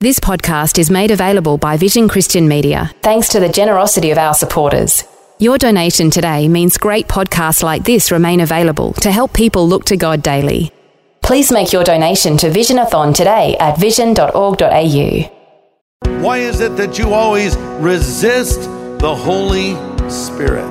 This 0.00 0.20
podcast 0.20 0.78
is 0.78 0.92
made 0.92 1.10
available 1.10 1.58
by 1.58 1.76
Vision 1.76 2.06
Christian 2.06 2.46
Media 2.46 2.92
thanks 3.02 3.30
to 3.30 3.40
the 3.40 3.48
generosity 3.48 4.12
of 4.12 4.18
our 4.18 4.32
supporters. 4.32 5.02
Your 5.40 5.58
donation 5.58 6.08
today 6.08 6.46
means 6.46 6.78
great 6.78 7.08
podcasts 7.08 7.64
like 7.64 7.82
this 7.82 8.12
remain 8.12 8.38
available 8.38 8.92
to 8.92 9.10
help 9.10 9.32
people 9.32 9.66
look 9.66 9.84
to 9.86 9.96
God 9.96 10.22
daily. 10.22 10.70
Please 11.20 11.50
make 11.50 11.72
your 11.72 11.82
donation 11.82 12.36
to 12.36 12.48
Visionathon 12.48 13.12
today 13.12 13.56
at 13.58 13.76
vision.org.au. 13.76 15.30
Why 16.22 16.38
is 16.38 16.60
it 16.60 16.76
that 16.76 16.96
you 16.96 17.12
always 17.12 17.56
resist 17.80 18.60
the 19.00 19.12
Holy 19.12 19.74
Spirit? 20.08 20.68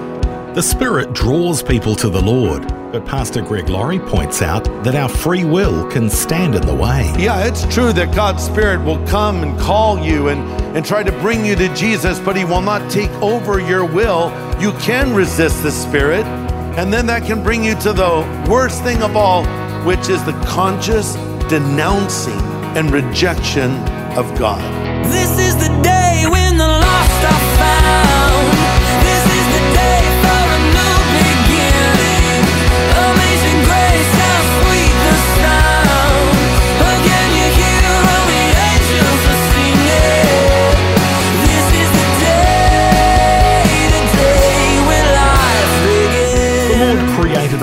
The 0.55 0.63
Spirit 0.63 1.11
draws 1.11 1.61
people 1.61 1.95
to 1.95 2.07
the 2.07 2.21
Lord, 2.21 2.63
but 2.91 3.05
Pastor 3.05 3.41
Greg 3.41 3.69
Laurie 3.69 3.99
points 3.99 4.41
out 4.41 4.63
that 4.83 4.95
our 4.95 5.09
free 5.09 5.43
will 5.43 5.89
can 5.91 6.09
stand 6.09 6.55
in 6.55 6.61
the 6.65 6.73
way. 6.73 7.13
Yeah, 7.17 7.45
it's 7.45 7.65
true 7.73 7.91
that 7.93 8.15
God's 8.15 8.43
Spirit 8.43 8.83
will 8.83 9.05
come 9.07 9.43
and 9.43 9.59
call 9.59 9.99
you 9.99 10.29
and, 10.29 10.41
and 10.75 10.85
try 10.85 11.03
to 11.03 11.11
bring 11.19 11.45
you 11.45 11.55
to 11.55 11.73
Jesus, 11.75 12.19
but 12.19 12.35
He 12.35 12.45
will 12.45 12.61
not 12.61 12.89
take 12.89 13.11
over 13.21 13.59
your 13.59 13.85
will. 13.85 14.31
You 14.59 14.71
can 14.73 15.13
resist 15.13 15.63
the 15.63 15.71
Spirit, 15.71 16.25
and 16.77 16.91
then 16.93 17.05
that 17.07 17.23
can 17.25 17.43
bring 17.43 17.63
you 17.63 17.75
to 17.81 17.93
the 17.93 18.45
worst 18.49 18.83
thing 18.83 19.01
of 19.03 19.15
all, 19.15 19.45
which 19.85 20.09
is 20.09 20.23
the 20.23 20.33
conscious 20.45 21.15
denouncing 21.49 22.39
and 22.77 22.91
rejection 22.91 23.71
of 24.17 24.37
God. 24.37 24.61
This 25.05 25.39
is 25.39 25.55
the 25.55 25.69
day 25.81 26.25
when 26.29 26.57
the 26.57 26.67
lost 26.67 27.25
are 27.25 27.57
found. 27.57 28.16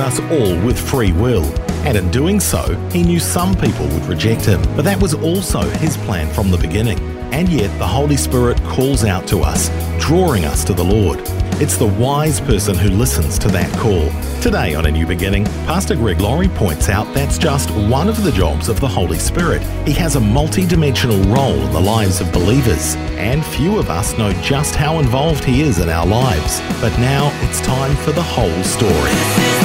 Us 0.04 0.20
all 0.20 0.54
with 0.64 0.78
free 0.78 1.12
will, 1.12 1.44
and 1.86 1.96
in 1.96 2.10
doing 2.10 2.38
so, 2.38 2.76
He 2.90 3.02
knew 3.02 3.18
some 3.18 3.54
people 3.54 3.86
would 3.88 4.04
reject 4.04 4.44
Him. 4.44 4.60
But 4.76 4.84
that 4.84 5.00
was 5.00 5.14
also 5.14 5.62
His 5.62 5.96
plan 5.96 6.32
from 6.32 6.50
the 6.50 6.58
beginning. 6.58 7.00
And 7.32 7.48
yet, 7.48 7.76
the 7.78 7.86
Holy 7.86 8.16
Spirit 8.16 8.62
calls 8.64 9.04
out 9.04 9.26
to 9.28 9.40
us, 9.40 9.70
drawing 9.98 10.44
us 10.44 10.62
to 10.64 10.74
the 10.74 10.84
Lord. 10.84 11.20
It's 11.60 11.76
the 11.76 11.86
wise 11.86 12.40
person 12.40 12.76
who 12.76 12.90
listens 12.90 13.38
to 13.38 13.48
that 13.48 13.72
call. 13.78 14.10
Today 14.42 14.74
on 14.74 14.86
A 14.86 14.90
New 14.90 15.06
Beginning, 15.06 15.44
Pastor 15.66 15.96
Greg 15.96 16.20
Laurie 16.20 16.48
points 16.48 16.88
out 16.88 17.12
that's 17.14 17.38
just 17.38 17.70
one 17.70 18.08
of 18.08 18.22
the 18.22 18.32
jobs 18.32 18.68
of 18.68 18.80
the 18.80 18.88
Holy 18.88 19.18
Spirit. 19.18 19.62
He 19.86 19.92
has 19.94 20.16
a 20.16 20.20
multi 20.20 20.66
dimensional 20.66 21.20
role 21.34 21.54
in 21.54 21.72
the 21.72 21.80
lives 21.80 22.20
of 22.20 22.32
believers, 22.32 22.96
and 23.16 23.44
few 23.44 23.78
of 23.78 23.88
us 23.88 24.18
know 24.18 24.32
just 24.42 24.74
how 24.74 24.98
involved 24.98 25.44
He 25.44 25.62
is 25.62 25.78
in 25.78 25.88
our 25.88 26.06
lives. 26.06 26.60
But 26.80 26.96
now 26.98 27.30
it's 27.42 27.60
time 27.62 27.96
for 27.96 28.12
the 28.12 28.22
whole 28.22 28.62
story. 28.64 29.63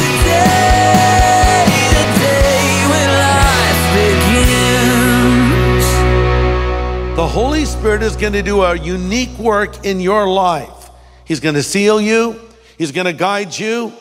The 7.20 7.28
Holy 7.28 7.66
Spirit 7.66 8.02
is 8.02 8.16
going 8.16 8.32
to 8.32 8.42
do 8.42 8.62
a 8.62 8.78
unique 8.78 9.38
work 9.38 9.86
in 9.86 10.00
your 10.00 10.26
life. 10.26 10.89
He's 11.26 11.42
going 11.42 11.56
to 11.56 11.64
seal 11.64 12.00
you, 12.00 12.39
He's 12.78 12.94
going 12.94 13.08
to 13.08 13.14
guide 13.14 13.60
you, 13.60 13.92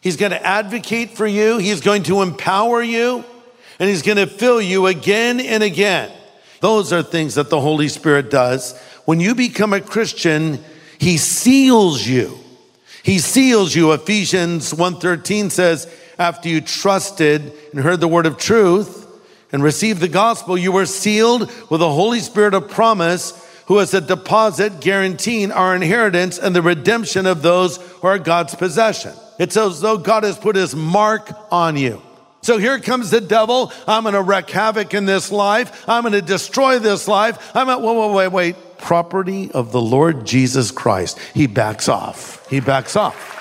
He's 0.00 0.16
going 0.16 0.32
to 0.32 0.44
advocate 0.44 1.10
for 1.10 1.24
you, 1.24 1.58
He's 1.58 1.80
going 1.80 2.02
to 2.02 2.20
empower 2.20 2.82
you, 2.82 3.24
and 3.78 3.88
He's 3.88 4.02
going 4.02 4.16
to 4.18 4.26
fill 4.26 4.60
you 4.60 4.88
again 4.88 5.38
and 5.38 5.62
again. 5.62 6.10
Those 6.60 6.92
are 6.92 7.02
things 7.04 7.36
that 7.36 7.48
the 7.48 7.60
Holy 7.60 7.86
Spirit 7.86 8.28
does. 8.28 8.76
When 9.04 9.20
you 9.20 9.36
become 9.36 9.72
a 9.72 9.80
Christian, 9.80 10.58
He 10.98 11.16
seals 11.16 12.04
you. 12.04 12.40
He 13.08 13.20
seals 13.20 13.74
you. 13.74 13.92
Ephesians 13.92 14.74
1:13 14.74 15.50
says, 15.50 15.90
after 16.18 16.50
you 16.50 16.60
trusted 16.60 17.54
and 17.72 17.80
heard 17.80 18.00
the 18.00 18.06
word 18.06 18.26
of 18.26 18.36
truth 18.36 19.06
and 19.50 19.62
received 19.62 20.02
the 20.02 20.08
gospel, 20.08 20.58
you 20.58 20.72
were 20.72 20.84
sealed 20.84 21.50
with 21.70 21.80
the 21.80 21.90
Holy 21.90 22.20
Spirit 22.20 22.52
of 22.52 22.68
promise, 22.68 23.32
who 23.64 23.78
is 23.78 23.94
a 23.94 24.02
deposit 24.02 24.80
guaranteeing 24.80 25.52
our 25.52 25.74
inheritance 25.74 26.38
and 26.38 26.54
the 26.54 26.60
redemption 26.60 27.24
of 27.24 27.40
those 27.40 27.78
who 27.78 28.08
are 28.08 28.18
God's 28.18 28.54
possession. 28.54 29.14
It's 29.38 29.56
as 29.56 29.80
though 29.80 29.96
God 29.96 30.24
has 30.24 30.36
put 30.36 30.54
his 30.54 30.76
mark 30.76 31.30
on 31.50 31.78
you. 31.78 32.02
So 32.42 32.58
here 32.58 32.78
comes 32.78 33.10
the 33.10 33.22
devil. 33.22 33.72
I'm 33.86 34.02
going 34.02 34.16
to 34.16 34.22
wreak 34.22 34.50
havoc 34.50 34.92
in 34.92 35.06
this 35.06 35.32
life. 35.32 35.88
I'm 35.88 36.02
going 36.02 36.12
to 36.12 36.20
destroy 36.20 36.78
this 36.78 37.08
life. 37.08 37.56
I'm 37.56 37.70
at, 37.70 37.80
wait, 37.80 37.96
wait, 37.96 38.12
wait, 38.12 38.28
wait. 38.28 38.56
Property 38.78 39.50
of 39.52 39.72
the 39.72 39.80
Lord 39.80 40.26
Jesus 40.26 40.70
Christ. 40.70 41.18
He 41.34 41.46
backs 41.46 41.88
off. 41.88 42.48
He 42.48 42.60
backs 42.60 42.96
off. 42.96 43.34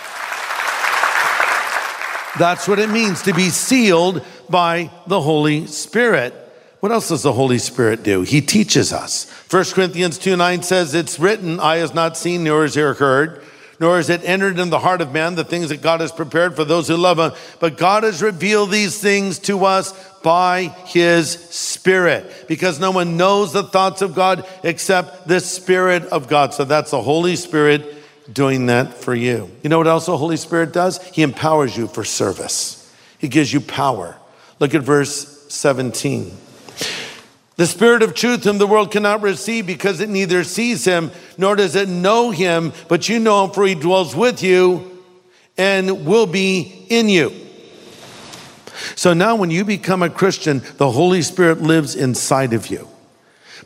That's 2.38 2.68
what 2.68 2.80
it 2.80 2.90
means 2.90 3.24
to 3.24 3.34
be 3.34 3.50
sealed 3.50 4.24
by 4.50 4.92
the 5.08 5.22
Holy 5.22 5.66
Spirit. 5.68 6.34
What 6.80 6.92
else 6.92 7.09
does 7.09 7.24
the 7.24 7.34
Holy 7.34 7.58
Spirit 7.58 8.03
do? 8.03 8.22
He 8.22 8.42
teaches 8.42 8.94
us. 8.94 9.30
1 9.50 9.66
Corinthians 9.74 10.18
2 10.20 10.36
9 10.36 10.62
says, 10.62 10.94
It's 10.94 11.20
written, 11.20 11.59
Eye 11.59 11.78
has 11.78 11.94
not 11.94 12.16
seen, 12.16 12.44
nor 12.44 12.62
has 12.62 12.78
ear 12.78 12.94
heard, 12.94 13.44
nor 13.80 13.98
has 13.98 14.10
it 14.10 14.24
entered 14.24 14.58
in 14.60 14.70
the 14.70 14.80
heart 14.80 15.02
of 15.02 15.14
man 15.14 15.36
the 15.36 15.44
things 15.44 15.70
that 15.70 15.82
God 15.82 16.02
has 16.02 16.12
prepared 16.12 16.56
for 16.56 16.66
those 16.66 16.88
who 16.88 16.98
love 16.98 17.20
him. 17.20 17.32
But 17.60 17.78
God 17.78 18.04
has 18.04 18.22
revealed 18.22 18.72
these 18.72 19.00
things 19.00 19.40
to 19.40 19.66
us 19.66 19.94
by 20.24 20.76
his 20.86 21.30
Spirit, 21.30 22.46
because 22.48 22.80
no 22.80 22.92
one 22.92 23.18
knows 23.18 23.54
the 23.54 23.64
thoughts 23.64 24.02
of 24.02 24.16
God 24.16 24.46
except 24.64 25.28
the 25.28 25.40
Spirit 25.40 26.04
of 26.06 26.28
God. 26.28 26.54
So 26.54 26.66
that's 26.66 26.92
the 26.92 27.02
Holy 27.02 27.36
Spirit 27.36 27.96
doing 28.32 28.66
that 28.66 28.94
for 28.94 29.16
you. 29.16 29.50
You 29.64 29.70
know 29.70 29.78
what 29.78 29.88
else 29.88 30.08
the 30.08 30.18
Holy 30.18 30.38
Spirit 30.38 30.74
does? 30.74 31.02
He 31.10 31.22
empowers 31.22 31.78
you 31.78 31.88
for 31.88 32.04
service, 32.04 32.94
He 33.20 33.28
gives 33.28 33.54
you 33.54 33.62
power. 33.62 34.18
Look 34.60 34.74
at 34.74 34.82
verse 34.82 35.46
17. 35.50 36.36
The 37.57 37.68
Spirit 37.68 38.03
of 38.03 38.13
truth, 38.13 38.44
whom 38.44 38.59
the 38.59 38.68
world 38.68 38.91
cannot 38.91 39.22
receive 39.23 39.66
because 39.66 40.00
it 40.00 40.09
neither 40.09 40.44
sees 40.44 40.85
him 40.85 41.12
nor 41.38 41.56
does 41.56 41.75
it 41.75 41.90
know 41.90 42.29
him, 42.31 42.72
but 42.88 43.09
you 43.09 43.19
know 43.19 43.45
him, 43.45 43.51
for 43.51 43.66
he 43.66 43.73
dwells 43.75 44.16
with 44.16 44.44
you 44.44 45.03
and 45.57 46.06
will 46.06 46.28
be 46.28 46.85
in 46.90 47.09
you. 47.09 47.34
So 48.95 49.13
now, 49.13 49.35
when 49.35 49.50
you 49.50 49.66
become 49.66 50.03
a 50.03 50.09
Christian, 50.09 50.62
the 50.78 50.91
Holy 50.91 51.23
Spirit 51.23 51.62
lives 51.62 51.95
inside 51.95 52.53
of 52.53 52.68
you. 52.68 52.88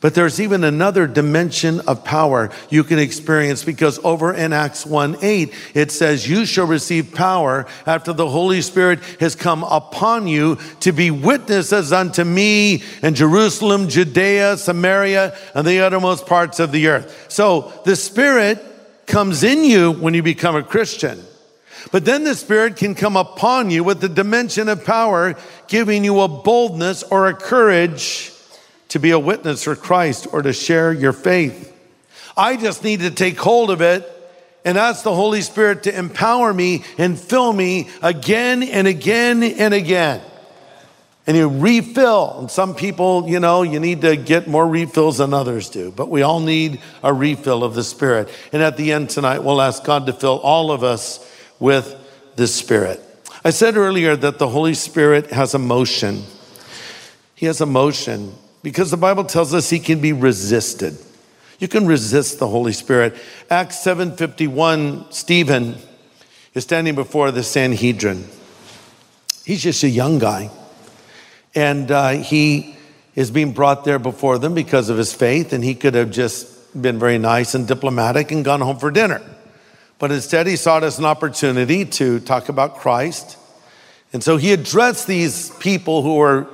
But 0.01 0.15
there's 0.15 0.41
even 0.41 0.63
another 0.63 1.05
dimension 1.05 1.79
of 1.81 2.03
power 2.03 2.49
you 2.71 2.83
can 2.83 2.97
experience 2.97 3.63
because 3.63 3.99
over 4.03 4.33
in 4.33 4.51
Acts 4.51 4.83
1 4.83 5.17
8, 5.21 5.53
it 5.75 5.91
says, 5.91 6.27
You 6.27 6.45
shall 6.45 6.65
receive 6.65 7.13
power 7.13 7.67
after 7.85 8.11
the 8.11 8.27
Holy 8.27 8.61
Spirit 8.61 8.99
has 9.19 9.35
come 9.35 9.63
upon 9.63 10.27
you 10.27 10.57
to 10.79 10.91
be 10.91 11.11
witnesses 11.11 11.93
unto 11.93 12.23
me 12.23 12.81
in 13.03 13.13
Jerusalem, 13.13 13.89
Judea, 13.89 14.57
Samaria, 14.57 15.37
and 15.53 15.67
the 15.67 15.81
uttermost 15.81 16.25
parts 16.25 16.59
of 16.59 16.71
the 16.71 16.87
earth. 16.87 17.27
So 17.29 17.71
the 17.85 17.95
Spirit 17.95 18.57
comes 19.05 19.43
in 19.43 19.63
you 19.63 19.91
when 19.91 20.15
you 20.15 20.23
become 20.23 20.55
a 20.55 20.63
Christian. 20.63 21.23
But 21.91 22.05
then 22.05 22.23
the 22.23 22.35
Spirit 22.35 22.75
can 22.75 22.95
come 22.95 23.15
upon 23.15 23.69
you 23.69 23.83
with 23.83 24.01
the 24.01 24.09
dimension 24.09 24.67
of 24.67 24.83
power, 24.83 25.35
giving 25.67 26.03
you 26.03 26.21
a 26.21 26.27
boldness 26.27 27.03
or 27.03 27.27
a 27.27 27.35
courage 27.35 28.30
to 28.91 28.99
be 28.99 29.11
a 29.11 29.19
witness 29.19 29.63
for 29.63 29.75
Christ 29.75 30.27
or 30.33 30.41
to 30.41 30.51
share 30.51 30.91
your 30.91 31.13
faith. 31.13 31.73
I 32.35 32.57
just 32.57 32.83
need 32.83 32.99
to 32.99 33.09
take 33.09 33.39
hold 33.39 33.71
of 33.71 33.81
it 33.81 34.05
and 34.65 34.77
ask 34.77 35.03
the 35.03 35.15
Holy 35.15 35.41
Spirit 35.41 35.83
to 35.83 35.97
empower 35.97 36.53
me 36.53 36.83
and 36.97 37.17
fill 37.17 37.53
me 37.53 37.89
again 38.01 38.61
and 38.63 38.87
again 38.87 39.43
and 39.43 39.73
again. 39.73 40.21
And 41.25 41.37
you 41.37 41.47
refill. 41.47 42.39
And 42.39 42.51
some 42.51 42.75
people, 42.75 43.29
you 43.29 43.39
know, 43.39 43.63
you 43.63 43.79
need 43.79 44.01
to 44.01 44.17
get 44.17 44.49
more 44.49 44.67
refills 44.67 45.19
than 45.19 45.33
others 45.33 45.69
do, 45.69 45.91
but 45.91 46.09
we 46.09 46.21
all 46.21 46.41
need 46.41 46.81
a 47.01 47.13
refill 47.13 47.63
of 47.63 47.75
the 47.75 47.85
Spirit. 47.85 48.27
And 48.51 48.61
at 48.61 48.75
the 48.75 48.91
end 48.91 49.09
tonight, 49.09 49.39
we'll 49.39 49.61
ask 49.61 49.85
God 49.85 50.05
to 50.07 50.13
fill 50.13 50.39
all 50.39 50.69
of 50.69 50.83
us 50.83 51.25
with 51.59 51.95
the 52.35 52.45
Spirit. 52.47 52.99
I 53.45 53.51
said 53.51 53.77
earlier 53.77 54.17
that 54.17 54.37
the 54.37 54.49
Holy 54.49 54.73
Spirit 54.73 55.31
has 55.31 55.55
emotion. 55.55 56.23
He 57.35 57.45
has 57.45 57.61
emotion 57.61 58.35
because 58.63 58.91
the 58.91 58.97
Bible 58.97 59.23
tells 59.23 59.53
us 59.53 59.69
he 59.69 59.79
can 59.79 59.99
be 59.99 60.13
resisted. 60.13 60.97
You 61.59 61.67
can 61.67 61.85
resist 61.85 62.39
the 62.39 62.47
Holy 62.47 62.73
Spirit. 62.73 63.15
Acts 63.49 63.77
7:51, 63.77 65.11
Stephen 65.13 65.77
is 66.53 66.63
standing 66.63 66.95
before 66.95 67.31
the 67.31 67.43
Sanhedrin. 67.43 68.27
He's 69.45 69.61
just 69.61 69.83
a 69.83 69.89
young 69.89 70.19
guy. 70.19 70.49
And 71.53 71.91
uh, 71.91 72.09
he 72.11 72.75
is 73.15 73.29
being 73.31 73.51
brought 73.51 73.83
there 73.83 73.99
before 73.99 74.37
them 74.37 74.53
because 74.53 74.89
of 74.89 74.97
his 74.97 75.13
faith, 75.13 75.53
and 75.53 75.63
he 75.63 75.75
could 75.75 75.95
have 75.95 76.11
just 76.11 76.81
been 76.81 76.97
very 76.97 77.17
nice 77.17 77.53
and 77.53 77.67
diplomatic 77.67 78.31
and 78.31 78.45
gone 78.45 78.61
home 78.61 78.79
for 78.79 78.89
dinner. 78.89 79.21
But 79.99 80.11
instead, 80.11 80.47
he 80.47 80.55
saw 80.55 80.77
it 80.77 80.83
as 80.83 80.97
an 80.97 81.05
opportunity 81.05 81.85
to 81.85 82.19
talk 82.21 82.49
about 82.49 82.77
Christ. 82.77 83.37
And 84.13 84.23
so 84.23 84.37
he 84.37 84.51
addressed 84.51 85.07
these 85.07 85.51
people 85.59 86.01
who 86.01 86.15
were 86.15 86.47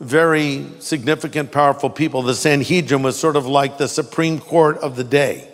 very 0.00 0.66
significant, 0.78 1.52
powerful 1.52 1.90
people. 1.90 2.22
The 2.22 2.34
Sanhedrin 2.34 3.02
was 3.02 3.18
sort 3.18 3.36
of 3.36 3.46
like 3.46 3.76
the 3.78 3.86
Supreme 3.86 4.38
Court 4.38 4.78
of 4.78 4.96
the 4.96 5.04
day. 5.04 5.46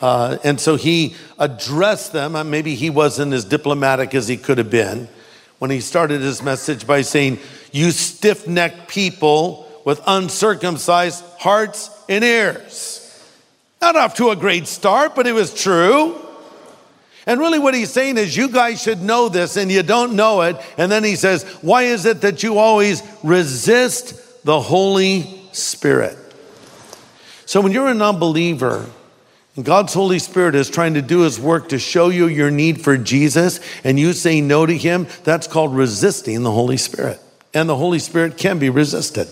Uh, 0.00 0.36
and 0.44 0.60
so 0.60 0.76
he 0.76 1.16
addressed 1.38 2.12
them. 2.12 2.36
Uh, 2.36 2.44
Maybe 2.44 2.74
he 2.74 2.90
wasn't 2.90 3.32
as 3.32 3.44
diplomatic 3.44 4.14
as 4.14 4.28
he 4.28 4.36
could 4.36 4.58
have 4.58 4.70
been 4.70 5.08
when 5.58 5.70
he 5.70 5.80
started 5.80 6.20
his 6.20 6.42
message 6.42 6.86
by 6.86 7.00
saying, 7.00 7.38
You 7.72 7.90
stiff 7.90 8.46
necked 8.46 8.88
people 8.88 9.66
with 9.84 10.00
uncircumcised 10.06 11.24
hearts 11.38 11.90
and 12.08 12.22
ears. 12.22 13.04
Not 13.80 13.96
off 13.96 14.14
to 14.16 14.30
a 14.30 14.36
great 14.36 14.66
start, 14.68 15.14
but 15.14 15.26
it 15.26 15.32
was 15.32 15.54
true. 15.54 16.27
And 17.28 17.38
really, 17.38 17.58
what 17.58 17.74
he's 17.74 17.90
saying 17.90 18.16
is, 18.16 18.34
you 18.34 18.48
guys 18.48 18.82
should 18.82 19.02
know 19.02 19.28
this 19.28 19.58
and 19.58 19.70
you 19.70 19.82
don't 19.82 20.16
know 20.16 20.40
it. 20.40 20.56
And 20.78 20.90
then 20.90 21.04
he 21.04 21.14
says, 21.14 21.44
Why 21.60 21.82
is 21.82 22.06
it 22.06 22.22
that 22.22 22.42
you 22.42 22.56
always 22.56 23.02
resist 23.22 24.44
the 24.46 24.58
Holy 24.58 25.38
Spirit? 25.52 26.16
So, 27.44 27.60
when 27.60 27.72
you're 27.72 27.88
a 27.88 27.94
non 27.94 28.18
believer, 28.18 28.86
and 29.56 29.64
God's 29.64 29.92
Holy 29.92 30.18
Spirit 30.18 30.54
is 30.54 30.70
trying 30.70 30.94
to 30.94 31.02
do 31.02 31.20
His 31.20 31.38
work 31.38 31.68
to 31.68 31.78
show 31.78 32.08
you 32.08 32.28
your 32.28 32.50
need 32.50 32.80
for 32.80 32.96
Jesus, 32.96 33.60
and 33.84 34.00
you 34.00 34.14
say 34.14 34.40
no 34.40 34.64
to 34.64 34.74
Him, 34.74 35.06
that's 35.24 35.46
called 35.46 35.76
resisting 35.76 36.44
the 36.44 36.50
Holy 36.50 36.78
Spirit. 36.78 37.20
And 37.52 37.68
the 37.68 37.76
Holy 37.76 37.98
Spirit 37.98 38.38
can 38.38 38.58
be 38.58 38.70
resisted. 38.70 39.28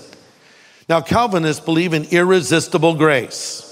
Now, 0.87 1.01
Calvinists 1.01 1.65
believe 1.65 1.95
in 1.95 2.05
irresistible 2.11 2.93
grace. 2.93 3.66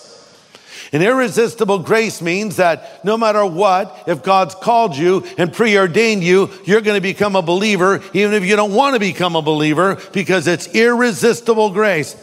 And 0.95 1.03
irresistible 1.03 1.81
grace 1.81 2.23
means 2.23 2.55
that 2.57 3.05
no 3.05 3.17
matter 3.17 3.45
what, 3.45 4.05
if 4.07 4.23
God's 4.23 4.55
called 4.55 4.97
you 4.97 5.27
and 5.37 5.53
preordained 5.53 6.23
you, 6.23 6.51
you're 6.65 6.83
going 6.83 6.97
to 6.97 7.03
become 7.03 7.35
a 7.35 7.43
believer, 7.43 8.01
even 8.13 8.33
if 8.33 8.45
you 8.45 8.55
don't 8.55 8.73
want 8.73 8.95
to 8.95 9.01
become 9.01 9.35
a 9.35 9.43
believer, 9.43 10.01
because 10.13 10.47
it's 10.47 10.73
irresistible 10.73 11.71
grace. 11.71 12.15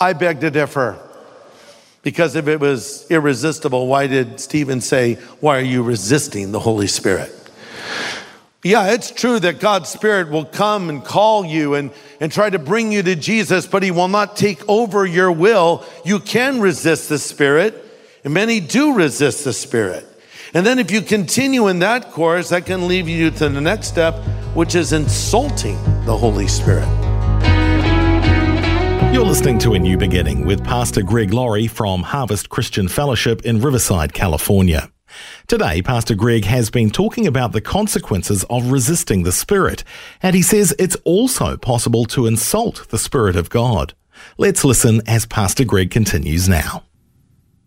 I 0.00 0.12
beg 0.12 0.40
to 0.42 0.52
differ. 0.52 1.00
Because 2.02 2.36
if 2.36 2.46
it 2.46 2.60
was 2.60 3.10
irresistible, 3.10 3.88
why 3.88 4.06
did 4.06 4.38
Stephen 4.38 4.80
say, 4.80 5.14
Why 5.40 5.58
are 5.58 5.62
you 5.62 5.82
resisting 5.82 6.52
the 6.52 6.60
Holy 6.60 6.86
Spirit? 6.86 7.32
Yeah, 8.62 8.92
it's 8.92 9.10
true 9.10 9.40
that 9.40 9.58
God's 9.58 9.88
Spirit 9.88 10.30
will 10.30 10.44
come 10.44 10.90
and 10.90 11.04
call 11.04 11.44
you 11.44 11.74
and, 11.74 11.90
and 12.20 12.30
try 12.30 12.50
to 12.50 12.60
bring 12.60 12.92
you 12.92 13.02
to 13.02 13.16
Jesus, 13.16 13.66
but 13.66 13.82
He 13.82 13.90
will 13.90 14.06
not 14.06 14.36
take 14.36 14.62
over 14.68 15.04
your 15.04 15.32
will. 15.32 15.84
You 16.04 16.20
can 16.20 16.60
resist 16.60 17.08
the 17.08 17.18
Spirit, 17.18 17.82
and 18.26 18.34
many 18.34 18.58
do 18.58 18.92
resist 18.92 19.44
the 19.44 19.52
Spirit. 19.52 20.04
And 20.52 20.66
then 20.66 20.80
if 20.80 20.90
you 20.90 21.00
continue 21.00 21.68
in 21.68 21.78
that 21.78 22.10
course, 22.10 22.48
that 22.48 22.66
can 22.66 22.88
lead 22.88 23.06
you 23.06 23.30
to 23.30 23.48
the 23.48 23.60
next 23.60 23.86
step, 23.86 24.16
which 24.52 24.74
is 24.74 24.92
insulting 24.92 25.76
the 26.06 26.16
Holy 26.16 26.48
Spirit. 26.48 26.88
You're 29.14 29.24
listening 29.24 29.60
to 29.60 29.74
A 29.74 29.78
New 29.78 29.96
Beginning 29.96 30.44
with 30.44 30.64
Pastor 30.64 31.02
Greg 31.02 31.32
Laurie 31.32 31.68
from 31.68 32.02
Harvest 32.02 32.48
Christian 32.48 32.88
Fellowship 32.88 33.42
in 33.44 33.60
Riverside, 33.60 34.12
California. 34.12 34.90
Today, 35.46 35.80
Pastor 35.80 36.16
Greg 36.16 36.46
has 36.46 36.68
been 36.68 36.90
talking 36.90 37.28
about 37.28 37.52
the 37.52 37.60
consequences 37.60 38.44
of 38.50 38.72
resisting 38.72 39.22
the 39.22 39.30
Spirit, 39.30 39.84
and 40.20 40.34
he 40.34 40.42
says 40.42 40.74
it's 40.80 40.96
also 41.04 41.56
possible 41.56 42.04
to 42.06 42.26
insult 42.26 42.88
the 42.88 42.98
Spirit 42.98 43.36
of 43.36 43.50
God. 43.50 43.94
Let's 44.36 44.64
listen 44.64 45.00
as 45.06 45.26
Pastor 45.26 45.64
Greg 45.64 45.92
continues 45.92 46.48
now. 46.48 46.85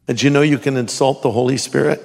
Did 0.10 0.24
you 0.24 0.32
know 0.32 0.42
you 0.42 0.58
can 0.58 0.76
insult 0.76 1.22
the 1.22 1.30
Holy 1.30 1.58
Spirit? 1.58 2.02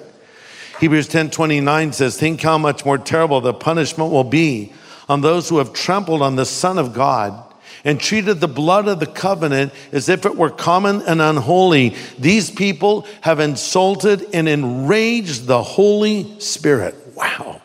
Hebrews 0.79 1.09
10 1.09 1.31
29 1.31 1.95
says, 1.95 2.19
Think 2.19 2.43
how 2.43 2.59
much 2.59 2.85
more 2.85 2.99
terrible 2.99 3.41
the 3.41 3.55
punishment 3.55 4.13
will 4.13 4.25
be 4.25 4.75
on 5.09 5.23
those 5.23 5.49
who 5.49 5.57
have 5.57 5.73
trampled 5.73 6.21
on 6.21 6.37
the 6.37 6.45
Son 6.45 6.77
of 6.77 6.93
God 6.93 7.43
and 7.83 7.99
treated 7.99 8.41
the 8.41 8.47
blood 8.49 8.89
of 8.89 9.01
the 9.01 9.07
covenant 9.07 9.73
as 9.91 10.11
if 10.11 10.27
it 10.27 10.37
were 10.37 10.51
common 10.51 11.01
and 11.01 11.23
unholy. 11.23 11.97
These 12.19 12.51
people 12.51 13.07
have 13.23 13.41
insulted 13.41 14.27
and 14.35 14.51
enraged 14.51 15.47
the 15.47 15.63
Holy 15.63 16.39
Spirit. 16.41 16.95
Wow. 17.15 17.63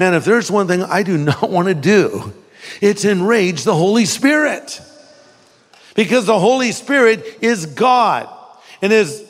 Man, 0.00 0.14
if 0.14 0.24
there's 0.24 0.50
one 0.50 0.66
thing 0.66 0.82
I 0.82 1.04
do 1.04 1.16
not 1.16 1.48
want 1.48 1.68
to 1.68 1.74
do, 1.74 2.32
it's 2.80 3.04
enrage 3.04 3.62
the 3.62 3.76
Holy 3.76 4.04
Spirit. 4.04 4.80
Because 5.94 6.26
the 6.26 6.40
Holy 6.40 6.72
Spirit 6.72 7.24
is 7.40 7.66
God. 7.66 8.28
And 8.82 8.90
his 8.90 9.25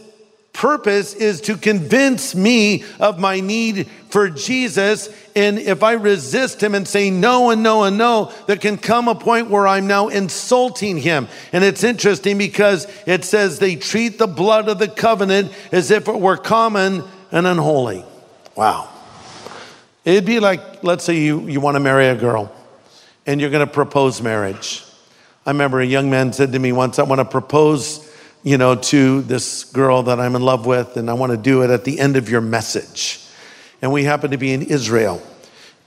purpose 0.56 1.12
is 1.12 1.42
to 1.42 1.56
convince 1.56 2.34
me 2.34 2.82
of 2.98 3.20
my 3.20 3.40
need 3.40 3.86
for 4.08 4.30
Jesus. 4.30 5.08
And 5.36 5.58
if 5.58 5.82
I 5.82 5.92
resist 5.92 6.62
him 6.62 6.74
and 6.74 6.88
say 6.88 7.10
no 7.10 7.50
and 7.50 7.62
no 7.62 7.84
and 7.84 7.98
no, 7.98 8.32
there 8.46 8.56
can 8.56 8.78
come 8.78 9.06
a 9.06 9.14
point 9.14 9.50
where 9.50 9.68
I'm 9.68 9.86
now 9.86 10.08
insulting 10.08 10.96
him. 10.96 11.28
And 11.52 11.62
it's 11.62 11.84
interesting 11.84 12.38
because 12.38 12.88
it 13.06 13.24
says 13.24 13.58
they 13.58 13.76
treat 13.76 14.18
the 14.18 14.26
blood 14.26 14.68
of 14.68 14.78
the 14.78 14.88
covenant 14.88 15.52
as 15.72 15.90
if 15.90 16.08
it 16.08 16.18
were 16.18 16.38
common 16.38 17.04
and 17.30 17.46
unholy. 17.46 18.04
Wow. 18.56 18.88
It'd 20.06 20.24
be 20.24 20.40
like, 20.40 20.82
let's 20.82 21.04
say 21.04 21.18
you, 21.18 21.46
you 21.46 21.60
want 21.60 21.74
to 21.74 21.80
marry 21.80 22.06
a 22.06 22.16
girl 22.16 22.50
and 23.26 23.40
you're 23.40 23.50
going 23.50 23.66
to 23.66 23.72
propose 23.72 24.22
marriage. 24.22 24.84
I 25.44 25.50
remember 25.50 25.80
a 25.80 25.86
young 25.86 26.08
man 26.08 26.32
said 26.32 26.52
to 26.52 26.58
me 26.58 26.72
once, 26.72 26.98
I 26.98 27.02
want 27.02 27.18
to 27.18 27.24
propose 27.24 28.05
you 28.46 28.56
know, 28.56 28.76
to 28.76 29.22
this 29.22 29.64
girl 29.64 30.04
that 30.04 30.20
I'm 30.20 30.36
in 30.36 30.42
love 30.42 30.66
with, 30.66 30.96
and 30.96 31.10
I 31.10 31.14
want 31.14 31.32
to 31.32 31.36
do 31.36 31.62
it 31.62 31.70
at 31.70 31.82
the 31.82 31.98
end 31.98 32.16
of 32.16 32.30
your 32.30 32.40
message. 32.40 33.20
And 33.82 33.92
we 33.92 34.04
happened 34.04 34.30
to 34.30 34.38
be 34.38 34.52
in 34.52 34.62
Israel, 34.62 35.20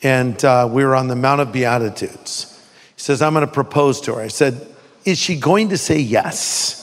and 0.03 0.43
uh, 0.43 0.67
we 0.69 0.83
were 0.83 0.93
on 0.93 1.07
the 1.07 1.15
Mount 1.15 1.39
of 1.39 1.53
Beatitudes. 1.53 2.61
He 2.97 3.01
says, 3.01 3.21
I'm 3.21 3.33
going 3.33 3.47
to 3.47 3.51
propose 3.51 4.01
to 4.01 4.15
her. 4.15 4.21
I 4.21 4.27
said, 4.27 4.67
Is 5.05 5.17
she 5.17 5.39
going 5.39 5.69
to 5.69 5.77
say 5.77 5.99
yes? 5.99 6.75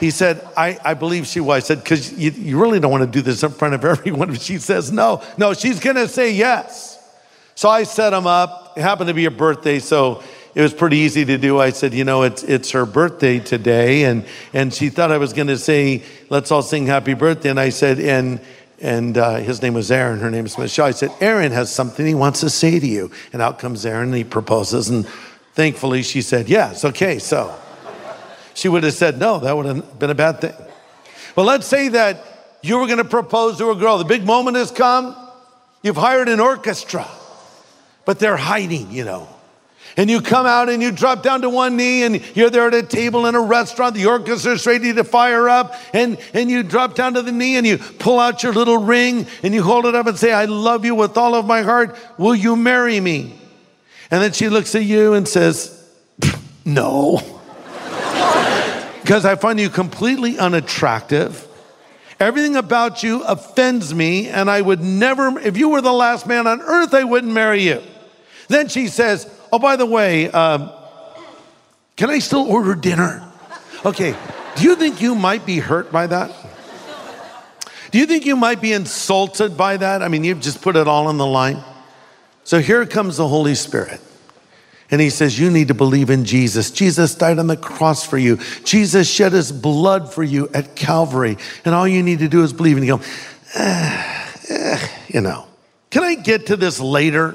He 0.00 0.10
said, 0.10 0.44
I, 0.56 0.76
I 0.84 0.94
believe 0.94 1.28
she 1.28 1.38
was. 1.38 1.62
I 1.62 1.66
said, 1.66 1.84
Because 1.84 2.12
you, 2.18 2.32
you 2.32 2.60
really 2.60 2.80
don't 2.80 2.90
want 2.90 3.04
to 3.04 3.10
do 3.10 3.22
this 3.22 3.44
in 3.44 3.52
front 3.52 3.74
of 3.74 3.84
everyone. 3.84 4.34
She 4.40 4.58
says 4.58 4.90
no, 4.90 5.22
no, 5.38 5.54
she's 5.54 5.78
going 5.78 5.96
to 5.96 6.08
say 6.08 6.32
yes. 6.32 6.98
So 7.54 7.68
I 7.68 7.84
set 7.84 8.12
him 8.12 8.26
up. 8.26 8.72
It 8.76 8.80
happened 8.80 9.06
to 9.06 9.14
be 9.14 9.22
her 9.22 9.30
birthday, 9.30 9.78
so 9.78 10.24
it 10.56 10.62
was 10.62 10.72
pretty 10.72 10.96
easy 10.96 11.22
to 11.26 11.36
do. 11.36 11.60
I 11.60 11.68
said, 11.68 11.92
you 11.92 12.02
know, 12.02 12.22
it's 12.22 12.42
it's 12.42 12.70
her 12.70 12.86
birthday 12.86 13.40
today, 13.40 14.04
and 14.04 14.24
and 14.54 14.72
she 14.72 14.88
thought 14.88 15.12
I 15.12 15.18
was 15.18 15.34
going 15.34 15.48
to 15.48 15.58
say, 15.58 16.02
let's 16.30 16.50
all 16.50 16.62
sing 16.62 16.86
happy 16.86 17.12
birthday, 17.12 17.50
and 17.50 17.60
I 17.60 17.68
said, 17.68 18.00
and 18.00 18.40
and 18.80 19.18
uh, 19.18 19.34
his 19.36 19.60
name 19.60 19.74
was 19.74 19.90
Aaron, 19.90 20.18
her 20.20 20.30
name 20.30 20.46
is 20.46 20.56
Michelle. 20.56 20.86
I 20.86 20.92
said, 20.92 21.12
Aaron 21.20 21.52
has 21.52 21.70
something 21.70 22.06
he 22.06 22.14
wants 22.14 22.40
to 22.40 22.48
say 22.48 22.80
to 22.80 22.86
you, 22.86 23.10
and 23.34 23.42
out 23.42 23.58
comes 23.58 23.84
Aaron, 23.84 24.08
and 24.08 24.14
he 24.14 24.24
proposes, 24.24 24.88
and 24.88 25.06
thankfully 25.52 26.02
she 26.02 26.22
said 26.22 26.48
yes. 26.48 26.86
Okay, 26.86 27.18
so 27.18 27.54
she 28.54 28.70
would 28.70 28.82
have 28.82 28.94
said 28.94 29.18
no, 29.18 29.38
that 29.40 29.54
would 29.54 29.66
have 29.66 29.98
been 29.98 30.08
a 30.08 30.14
bad 30.14 30.40
thing. 30.40 30.54
Well, 31.36 31.44
let's 31.44 31.66
say 31.66 31.88
that 31.88 32.24
you 32.62 32.78
were 32.78 32.86
going 32.86 32.96
to 32.96 33.04
propose 33.04 33.58
to 33.58 33.72
a 33.72 33.76
girl. 33.76 33.98
The 33.98 34.06
big 34.06 34.24
moment 34.24 34.56
has 34.56 34.70
come. 34.70 35.14
You've 35.82 35.98
hired 35.98 36.30
an 36.30 36.40
orchestra, 36.40 37.06
but 38.06 38.18
they're 38.18 38.38
hiding, 38.38 38.90
you 38.90 39.04
know. 39.04 39.35
And 39.96 40.10
you 40.10 40.20
come 40.20 40.44
out 40.44 40.68
and 40.68 40.82
you 40.82 40.92
drop 40.92 41.22
down 41.22 41.40
to 41.40 41.48
one 41.48 41.76
knee 41.76 42.02
and 42.02 42.22
you're 42.36 42.50
there 42.50 42.66
at 42.66 42.74
a 42.74 42.82
table 42.82 43.26
in 43.26 43.34
a 43.34 43.40
restaurant. 43.40 43.94
The 43.94 44.04
orchestra's 44.04 44.66
ready 44.66 44.92
to 44.92 45.04
fire 45.04 45.48
up. 45.48 45.74
And, 45.94 46.18
and 46.34 46.50
you 46.50 46.62
drop 46.62 46.94
down 46.94 47.14
to 47.14 47.22
the 47.22 47.32
knee 47.32 47.56
and 47.56 47.66
you 47.66 47.78
pull 47.78 48.20
out 48.20 48.42
your 48.42 48.52
little 48.52 48.76
ring 48.76 49.26
and 49.42 49.54
you 49.54 49.62
hold 49.62 49.86
it 49.86 49.94
up 49.94 50.06
and 50.06 50.18
say, 50.18 50.32
I 50.32 50.44
love 50.44 50.84
you 50.84 50.94
with 50.94 51.16
all 51.16 51.34
of 51.34 51.46
my 51.46 51.62
heart. 51.62 51.96
Will 52.18 52.34
you 52.34 52.56
marry 52.56 53.00
me? 53.00 53.40
And 54.10 54.22
then 54.22 54.32
she 54.32 54.50
looks 54.50 54.74
at 54.74 54.84
you 54.84 55.14
and 55.14 55.26
says, 55.26 55.72
No. 56.64 57.22
Because 59.02 59.24
I 59.24 59.36
find 59.36 59.60
you 59.60 59.70
completely 59.70 60.36
unattractive. 60.36 61.46
Everything 62.18 62.56
about 62.56 63.04
you 63.04 63.22
offends 63.22 63.94
me, 63.94 64.26
and 64.26 64.50
I 64.50 64.60
would 64.60 64.80
never, 64.80 65.38
if 65.38 65.56
you 65.56 65.68
were 65.68 65.80
the 65.80 65.92
last 65.92 66.26
man 66.26 66.48
on 66.48 66.60
earth, 66.60 66.92
I 66.92 67.04
wouldn't 67.04 67.32
marry 67.32 67.62
you. 67.62 67.82
Then 68.48 68.66
she 68.66 68.88
says, 68.88 69.30
Oh, 69.52 69.58
by 69.58 69.76
the 69.76 69.86
way, 69.86 70.30
um, 70.30 70.70
can 71.96 72.10
I 72.10 72.18
still 72.18 72.42
order 72.50 72.74
dinner? 72.74 73.22
Okay, 73.84 74.16
do 74.56 74.64
you 74.64 74.76
think 74.76 75.00
you 75.00 75.14
might 75.14 75.46
be 75.46 75.58
hurt 75.58 75.92
by 75.92 76.06
that? 76.06 76.32
Do 77.90 77.98
you 77.98 78.06
think 78.06 78.26
you 78.26 78.36
might 78.36 78.60
be 78.60 78.72
insulted 78.72 79.56
by 79.56 79.76
that? 79.76 80.02
I 80.02 80.08
mean, 80.08 80.24
you've 80.24 80.40
just 80.40 80.60
put 80.60 80.76
it 80.76 80.88
all 80.88 81.06
on 81.06 81.18
the 81.18 81.26
line. 81.26 81.62
So 82.44 82.60
here 82.60 82.84
comes 82.84 83.16
the 83.16 83.28
Holy 83.28 83.54
Spirit. 83.54 84.00
And 84.90 85.00
he 85.00 85.10
says, 85.10 85.38
You 85.38 85.50
need 85.50 85.68
to 85.68 85.74
believe 85.74 86.10
in 86.10 86.24
Jesus. 86.24 86.70
Jesus 86.70 87.14
died 87.14 87.38
on 87.38 87.46
the 87.46 87.56
cross 87.56 88.06
for 88.06 88.18
you. 88.18 88.38
Jesus 88.64 89.08
shed 89.08 89.32
his 89.32 89.50
blood 89.50 90.12
for 90.12 90.22
you 90.22 90.48
at 90.54 90.76
Calvary. 90.76 91.38
And 91.64 91.74
all 91.74 91.88
you 91.88 92.02
need 92.02 92.20
to 92.20 92.28
do 92.28 92.42
is 92.42 92.52
believe. 92.52 92.76
And 92.76 92.86
you 92.86 92.98
go, 92.98 93.04
eh, 93.54 94.32
eh, 94.48 94.88
You 95.08 95.20
know, 95.22 95.46
can 95.90 96.04
I 96.04 96.14
get 96.14 96.46
to 96.46 96.56
this 96.56 96.80
later? 96.80 97.34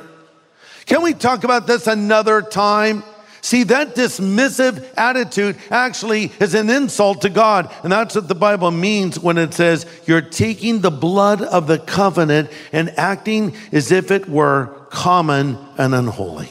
Can 0.91 1.03
we 1.03 1.13
talk 1.13 1.45
about 1.45 1.67
this 1.67 1.88
another 1.88 2.41
time? 2.41 3.05
See, 3.39 3.63
that 3.63 3.95
dismissive 3.95 4.86
attitude 4.98 5.55
actually 5.69 6.33
is 6.41 6.53
an 6.53 6.69
insult 6.69 7.21
to 7.21 7.29
God. 7.29 7.74
And 7.83 7.93
that's 7.93 8.13
what 8.13 8.27
the 8.27 8.36
Bible 8.36 8.71
means 8.71 9.17
when 9.17 9.38
it 9.38 9.53
says 9.53 9.86
you're 10.05 10.19
taking 10.19 10.81
the 10.81 10.91
blood 10.91 11.43
of 11.43 11.67
the 11.67 11.79
covenant 11.79 12.51
and 12.74 12.89
acting 13.00 13.55
as 13.71 13.93
if 13.93 14.12
it 14.12 14.27
were 14.27 14.67
common 14.89 15.57
and 15.77 15.95
unholy. 15.95 16.50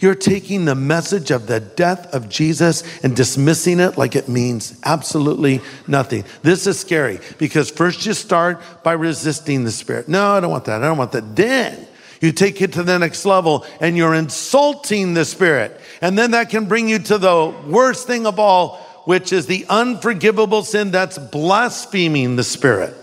You're 0.00 0.14
taking 0.14 0.66
the 0.66 0.74
message 0.74 1.30
of 1.30 1.46
the 1.46 1.60
death 1.60 2.12
of 2.12 2.28
Jesus 2.28 3.02
and 3.02 3.16
dismissing 3.16 3.80
it 3.80 3.96
like 3.96 4.14
it 4.14 4.28
means 4.28 4.78
absolutely 4.84 5.62
nothing. 5.88 6.26
This 6.42 6.66
is 6.66 6.78
scary 6.78 7.20
because 7.38 7.70
first 7.70 8.04
you 8.04 8.12
start 8.12 8.60
by 8.82 8.92
resisting 8.92 9.64
the 9.64 9.70
Spirit. 9.70 10.10
No, 10.10 10.32
I 10.32 10.40
don't 10.40 10.50
want 10.50 10.66
that. 10.66 10.82
I 10.82 10.88
don't 10.88 10.98
want 10.98 11.12
that. 11.12 11.34
Then 11.34 11.86
you 12.20 12.32
take 12.32 12.60
it 12.62 12.72
to 12.74 12.82
the 12.82 12.98
next 12.98 13.24
level 13.24 13.64
and 13.80 13.96
you're 13.96 14.14
insulting 14.14 15.14
the 15.14 15.24
Spirit. 15.24 15.78
And 16.00 16.18
then 16.18 16.32
that 16.32 16.50
can 16.50 16.66
bring 16.66 16.88
you 16.88 16.98
to 17.00 17.18
the 17.18 17.54
worst 17.66 18.06
thing 18.06 18.26
of 18.26 18.38
all, 18.38 18.78
which 19.04 19.32
is 19.32 19.46
the 19.46 19.66
unforgivable 19.68 20.62
sin 20.62 20.90
that's 20.90 21.18
blaspheming 21.18 22.36
the 22.36 22.44
Spirit. 22.44 22.94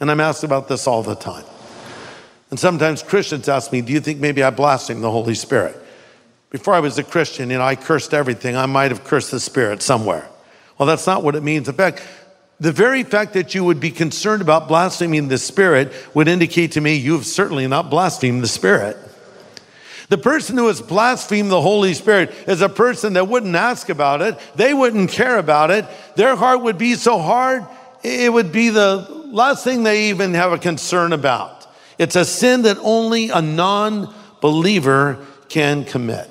And 0.00 0.10
I'm 0.10 0.20
asked 0.20 0.44
about 0.44 0.68
this 0.68 0.86
all 0.86 1.02
the 1.02 1.14
time. 1.14 1.44
And 2.50 2.58
sometimes 2.58 3.02
Christians 3.02 3.48
ask 3.48 3.72
me, 3.72 3.80
Do 3.80 3.92
you 3.92 4.00
think 4.00 4.20
maybe 4.20 4.42
I 4.42 4.50
blaspheme 4.50 5.00
the 5.00 5.10
Holy 5.10 5.34
Spirit? 5.34 5.76
Before 6.50 6.74
I 6.74 6.80
was 6.80 6.98
a 6.98 7.02
Christian, 7.02 7.50
you 7.50 7.58
know, 7.58 7.64
I 7.64 7.74
cursed 7.74 8.14
everything. 8.14 8.56
I 8.56 8.66
might 8.66 8.92
have 8.92 9.02
cursed 9.02 9.32
the 9.32 9.40
Spirit 9.40 9.82
somewhere. 9.82 10.28
Well, 10.78 10.86
that's 10.86 11.06
not 11.06 11.22
what 11.22 11.34
it 11.34 11.42
means. 11.42 11.68
In 11.68 11.74
fact, 11.74 12.02
the 12.60 12.72
very 12.72 13.02
fact 13.02 13.34
that 13.34 13.54
you 13.54 13.64
would 13.64 13.80
be 13.80 13.90
concerned 13.90 14.40
about 14.40 14.68
blaspheming 14.68 15.28
the 15.28 15.38
Spirit 15.38 15.92
would 16.14 16.28
indicate 16.28 16.72
to 16.72 16.80
me 16.80 16.94
you've 16.94 17.26
certainly 17.26 17.66
not 17.66 17.90
blasphemed 17.90 18.42
the 18.42 18.48
Spirit. 18.48 18.96
The 20.08 20.18
person 20.18 20.56
who 20.56 20.68
has 20.68 20.80
blasphemed 20.80 21.50
the 21.50 21.60
Holy 21.60 21.94
Spirit 21.94 22.32
is 22.46 22.60
a 22.60 22.68
person 22.68 23.14
that 23.14 23.26
wouldn't 23.26 23.56
ask 23.56 23.88
about 23.88 24.22
it. 24.22 24.38
They 24.54 24.74
wouldn't 24.74 25.10
care 25.10 25.38
about 25.38 25.70
it. 25.70 25.86
Their 26.14 26.36
heart 26.36 26.62
would 26.62 26.78
be 26.78 26.94
so 26.94 27.18
hard, 27.18 27.66
it 28.02 28.32
would 28.32 28.52
be 28.52 28.68
the 28.68 29.08
last 29.26 29.64
thing 29.64 29.82
they 29.82 30.10
even 30.10 30.34
have 30.34 30.52
a 30.52 30.58
concern 30.58 31.12
about. 31.12 31.66
It's 31.98 32.16
a 32.16 32.24
sin 32.24 32.62
that 32.62 32.76
only 32.82 33.30
a 33.30 33.40
non 33.40 34.12
believer 34.40 35.24
can 35.48 35.84
commit. 35.84 36.28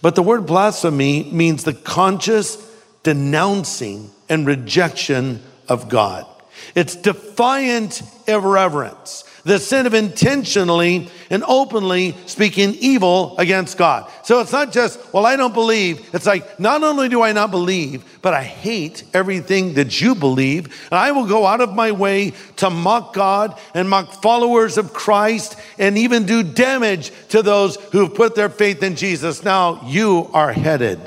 But 0.00 0.14
the 0.14 0.22
word 0.22 0.46
blasphemy 0.46 1.24
means 1.24 1.64
the 1.64 1.74
conscious 1.74 2.56
denouncing 3.02 4.10
and 4.34 4.46
rejection 4.46 5.40
of 5.68 5.88
God. 5.88 6.26
It's 6.74 6.96
defiant 6.96 8.02
irreverence, 8.26 9.24
the 9.44 9.58
sin 9.58 9.86
of 9.86 9.94
intentionally 9.94 11.08
and 11.30 11.44
openly 11.46 12.16
speaking 12.26 12.74
evil 12.74 13.36
against 13.38 13.78
God. 13.78 14.10
So 14.24 14.40
it's 14.40 14.52
not 14.52 14.72
just, 14.72 14.98
well, 15.12 15.26
I 15.26 15.36
don't 15.36 15.54
believe. 15.54 16.14
It's 16.14 16.26
like, 16.26 16.58
not 16.58 16.82
only 16.82 17.08
do 17.08 17.22
I 17.22 17.32
not 17.32 17.50
believe, 17.50 18.04
but 18.22 18.34
I 18.34 18.42
hate 18.42 19.04
everything 19.12 19.74
that 19.74 20.00
you 20.00 20.14
believe. 20.14 20.66
And 20.90 20.98
I 20.98 21.12
will 21.12 21.26
go 21.26 21.46
out 21.46 21.60
of 21.60 21.74
my 21.74 21.92
way 21.92 22.32
to 22.56 22.70
mock 22.70 23.14
God 23.14 23.58
and 23.74 23.88
mock 23.88 24.22
followers 24.22 24.78
of 24.78 24.92
Christ 24.92 25.56
and 25.78 25.96
even 25.98 26.26
do 26.26 26.42
damage 26.42 27.12
to 27.28 27.42
those 27.42 27.76
who 27.92 28.00
have 28.00 28.14
put 28.14 28.34
their 28.34 28.48
faith 28.48 28.82
in 28.82 28.96
Jesus. 28.96 29.44
Now 29.44 29.86
you 29.86 30.30
are 30.32 30.52
headed 30.52 31.00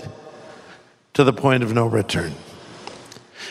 to 1.16 1.24
the 1.24 1.34
point 1.34 1.64
of 1.64 1.74
no 1.74 1.88
return. 1.88 2.34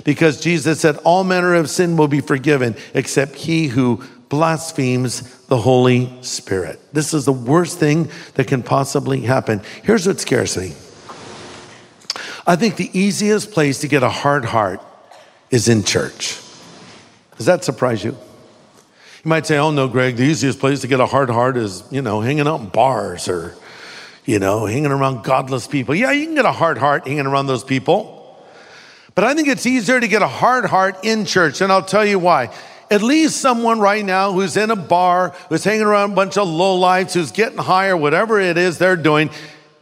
Because 0.05 0.41
Jesus 0.41 0.81
said, 0.81 0.97
All 0.99 1.25
manner 1.25 1.55
of 1.55 1.71
sin 1.71 1.97
will 1.97 2.09
be 2.09 2.21
forgiven 2.21 2.77
except 2.95 3.35
he 3.37 3.69
who 3.69 4.03
blasphemes 4.29 5.23
the 5.47 5.57
Holy 5.57 6.13
Spirit. 6.23 6.81
This 6.93 7.15
is 7.15 7.25
the 7.25 7.33
worst 7.33 7.79
thing 7.79 8.11
that 8.35 8.47
can 8.47 8.63
possibly 8.63 9.21
happen. 9.21 9.63
Here's 9.83 10.07
what 10.07 10.21
scares 10.21 10.57
me 10.57 10.75
I 12.47 12.57
think 12.57 12.77
the 12.77 12.91
easiest 12.99 13.53
place 13.53 13.81
to 13.81 13.89
get 13.89 14.03
a 14.03 14.09
hard 14.09 14.45
heart 14.45 14.81
is 15.51 15.69
in 15.69 15.85
church. 15.85 16.41
Does 17.37 17.47
that 17.47 17.65
surprise 17.65 18.03
you? 18.03 18.13
You 18.13 19.29
might 19.29 19.47
say, 19.47 19.59
Oh, 19.59 19.71
no, 19.71 19.89
Greg, 19.89 20.17
the 20.17 20.25
easiest 20.25 20.59
place 20.59 20.81
to 20.81 20.87
get 20.89 21.01
a 21.01 21.07
hard 21.07 21.31
heart 21.31 21.57
is, 21.57 21.83
you 21.91 22.03
know, 22.03 22.21
hanging 22.21 22.47
out 22.47 22.61
in 22.61 22.69
bars 22.69 23.29
or, 23.29 23.57
you 24.25 24.39
know, 24.39 24.67
hanging 24.67 24.93
around 24.93 25.25
godless 25.25 25.67
people. 25.67 25.95
Yeah, 25.95 26.13
you 26.13 26.27
can 26.27 26.35
get 26.35 26.45
a 26.45 26.53
hard 26.53 26.79
heart 26.79 27.07
hanging 27.07 27.27
around 27.27 27.47
those 27.47 27.65
people. 27.65 28.16
But 29.17 29.25
I 29.25 29.33
think 29.33 29.49
it's 29.49 29.65
easier 29.65 29.99
to 29.99 30.07
get 30.07 30.21
a 30.21 30.29
hard 30.29 30.67
heart 30.67 30.99
in 31.03 31.25
church, 31.25 31.63
and 31.63 31.73
I'll 31.73 31.83
tell 31.83 32.05
you 32.05 32.19
why. 32.19 32.51
At 32.91 33.03
least 33.03 33.41
someone 33.41 33.81
right 33.81 34.05
now 34.05 34.31
who's 34.33 34.59
in 34.59 34.71
a 34.71 34.77
bar, 34.77 35.31
who's 35.49 35.65
hanging 35.65 35.87
around 35.87 36.13
a 36.13 36.15
bunch 36.15 36.37
of 36.37 36.47
lowlifes, 36.47 37.15
who's 37.15 37.33
getting 37.33 37.57
high 37.57 37.89
or 37.89 37.97
whatever 37.97 38.39
it 38.39 38.59
is 38.59 38.77
they're 38.77 38.95
doing, 38.95 39.31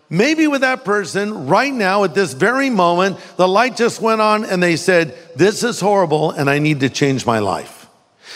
maybe 0.09 0.47
with 0.47 0.61
that 0.61 0.85
person 0.85 1.49
right 1.49 1.75
now 1.75 2.05
at 2.05 2.15
this 2.15 2.33
very 2.33 2.71
moment, 2.71 3.19
the 3.37 3.49
light 3.49 3.77
just 3.77 4.01
went 4.01 4.21
on 4.21 4.45
and 4.45 4.63
they 4.63 4.77
said, 4.77 5.19
This 5.35 5.65
is 5.65 5.81
horrible 5.81 6.31
and 6.31 6.49
I 6.49 6.61
need 6.61 6.81
to 6.81 6.89
change 6.89 7.27
my 7.27 7.41
life. 7.41 7.89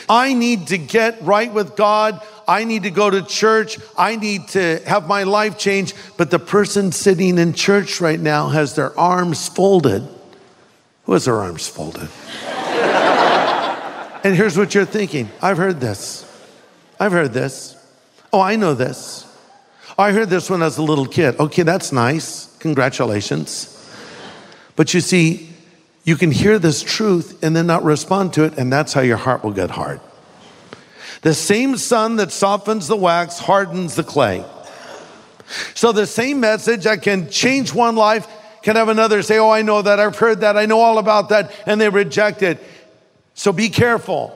I 0.09 0.35
need 0.35 0.67
to 0.67 0.79
get 0.79 1.23
right 1.23 1.53
with 1.53 1.77
God. 1.77 2.21
I 2.49 2.65
need 2.65 2.83
to 2.83 2.91
go 2.91 3.09
to 3.09 3.23
church. 3.23 3.79
I 3.97 4.17
need 4.17 4.49
to 4.49 4.83
have 4.85 5.07
my 5.07 5.23
life 5.23 5.59
change. 5.59 5.95
But 6.17 6.33
the 6.33 6.41
person 6.41 6.91
sitting 6.91 7.39
in 7.39 7.53
church 7.53 8.01
right 8.01 8.19
now 8.19 8.49
has 8.49 8.75
their 8.75 8.99
arms 8.99 9.49
folded. 9.49 10.18
Who 11.09 11.15
has 11.15 11.25
their 11.25 11.41
arms 11.41 11.67
folded? 11.67 12.11
and 14.23 14.37
here's 14.37 14.59
what 14.59 14.75
you're 14.75 14.85
thinking 14.85 15.31
I've 15.41 15.57
heard 15.57 15.81
this. 15.81 16.27
I've 17.01 17.13
heard 17.13 17.33
this. 17.33 17.83
Oh, 18.31 18.43
I 18.43 18.57
know 18.57 18.75
this. 18.75 19.25
Oh, 19.97 20.03
I 20.03 20.13
heard 20.13 20.29
this 20.29 20.51
when 20.51 20.61
I 20.61 20.67
was 20.67 20.77
a 20.77 20.83
little 20.83 21.07
kid. 21.07 21.41
Okay, 21.41 21.63
that's 21.63 21.93
nice. 21.93 22.55
Congratulations. 22.59 23.75
But 24.77 24.93
you 24.93 25.01
see, 25.01 25.49
you 26.05 26.15
can 26.17 26.31
hear 26.31 26.59
this 26.59 26.83
truth 26.83 27.43
and 27.43 27.57
then 27.57 27.67
not 27.67 27.85
respond 27.85 28.35
to 28.35 28.45
it, 28.45 28.59
and 28.59 28.71
that's 28.71 28.93
how 28.93 29.01
your 29.01 29.17
heart 29.17 29.43
will 29.43 29.55
get 29.55 29.71
hard. 29.71 30.03
The 31.23 31.33
same 31.33 31.79
sun 31.79 32.17
that 32.17 32.33
softens 32.33 32.87
the 32.87 32.97
wax 32.97 33.39
hardens 33.39 33.95
the 33.95 34.05
clay. 34.05 34.45
So, 35.75 35.91
the 35.91 36.07
same 36.07 36.41
message 36.41 36.85
that 36.85 37.01
can 37.01 37.31
change 37.31 37.73
one 37.73 37.97
life 37.97 38.27
can 38.63 38.77
have 38.77 38.89
another 38.89 39.23
say, 39.23 39.39
Oh, 39.39 39.51
I 39.51 39.63
know 39.63 39.83
that, 39.83 40.01
I've 40.01 40.17
heard 40.17 40.41
that, 40.41 40.57
I 40.57 40.67
know 40.67 40.81
all 40.81 40.99
about 40.99 41.29
that, 41.31 41.53
and 41.67 41.81
they 41.81 41.89
reject 41.89 42.43
it. 42.43 42.63
So, 43.35 43.53
be 43.53 43.69
careful 43.69 44.35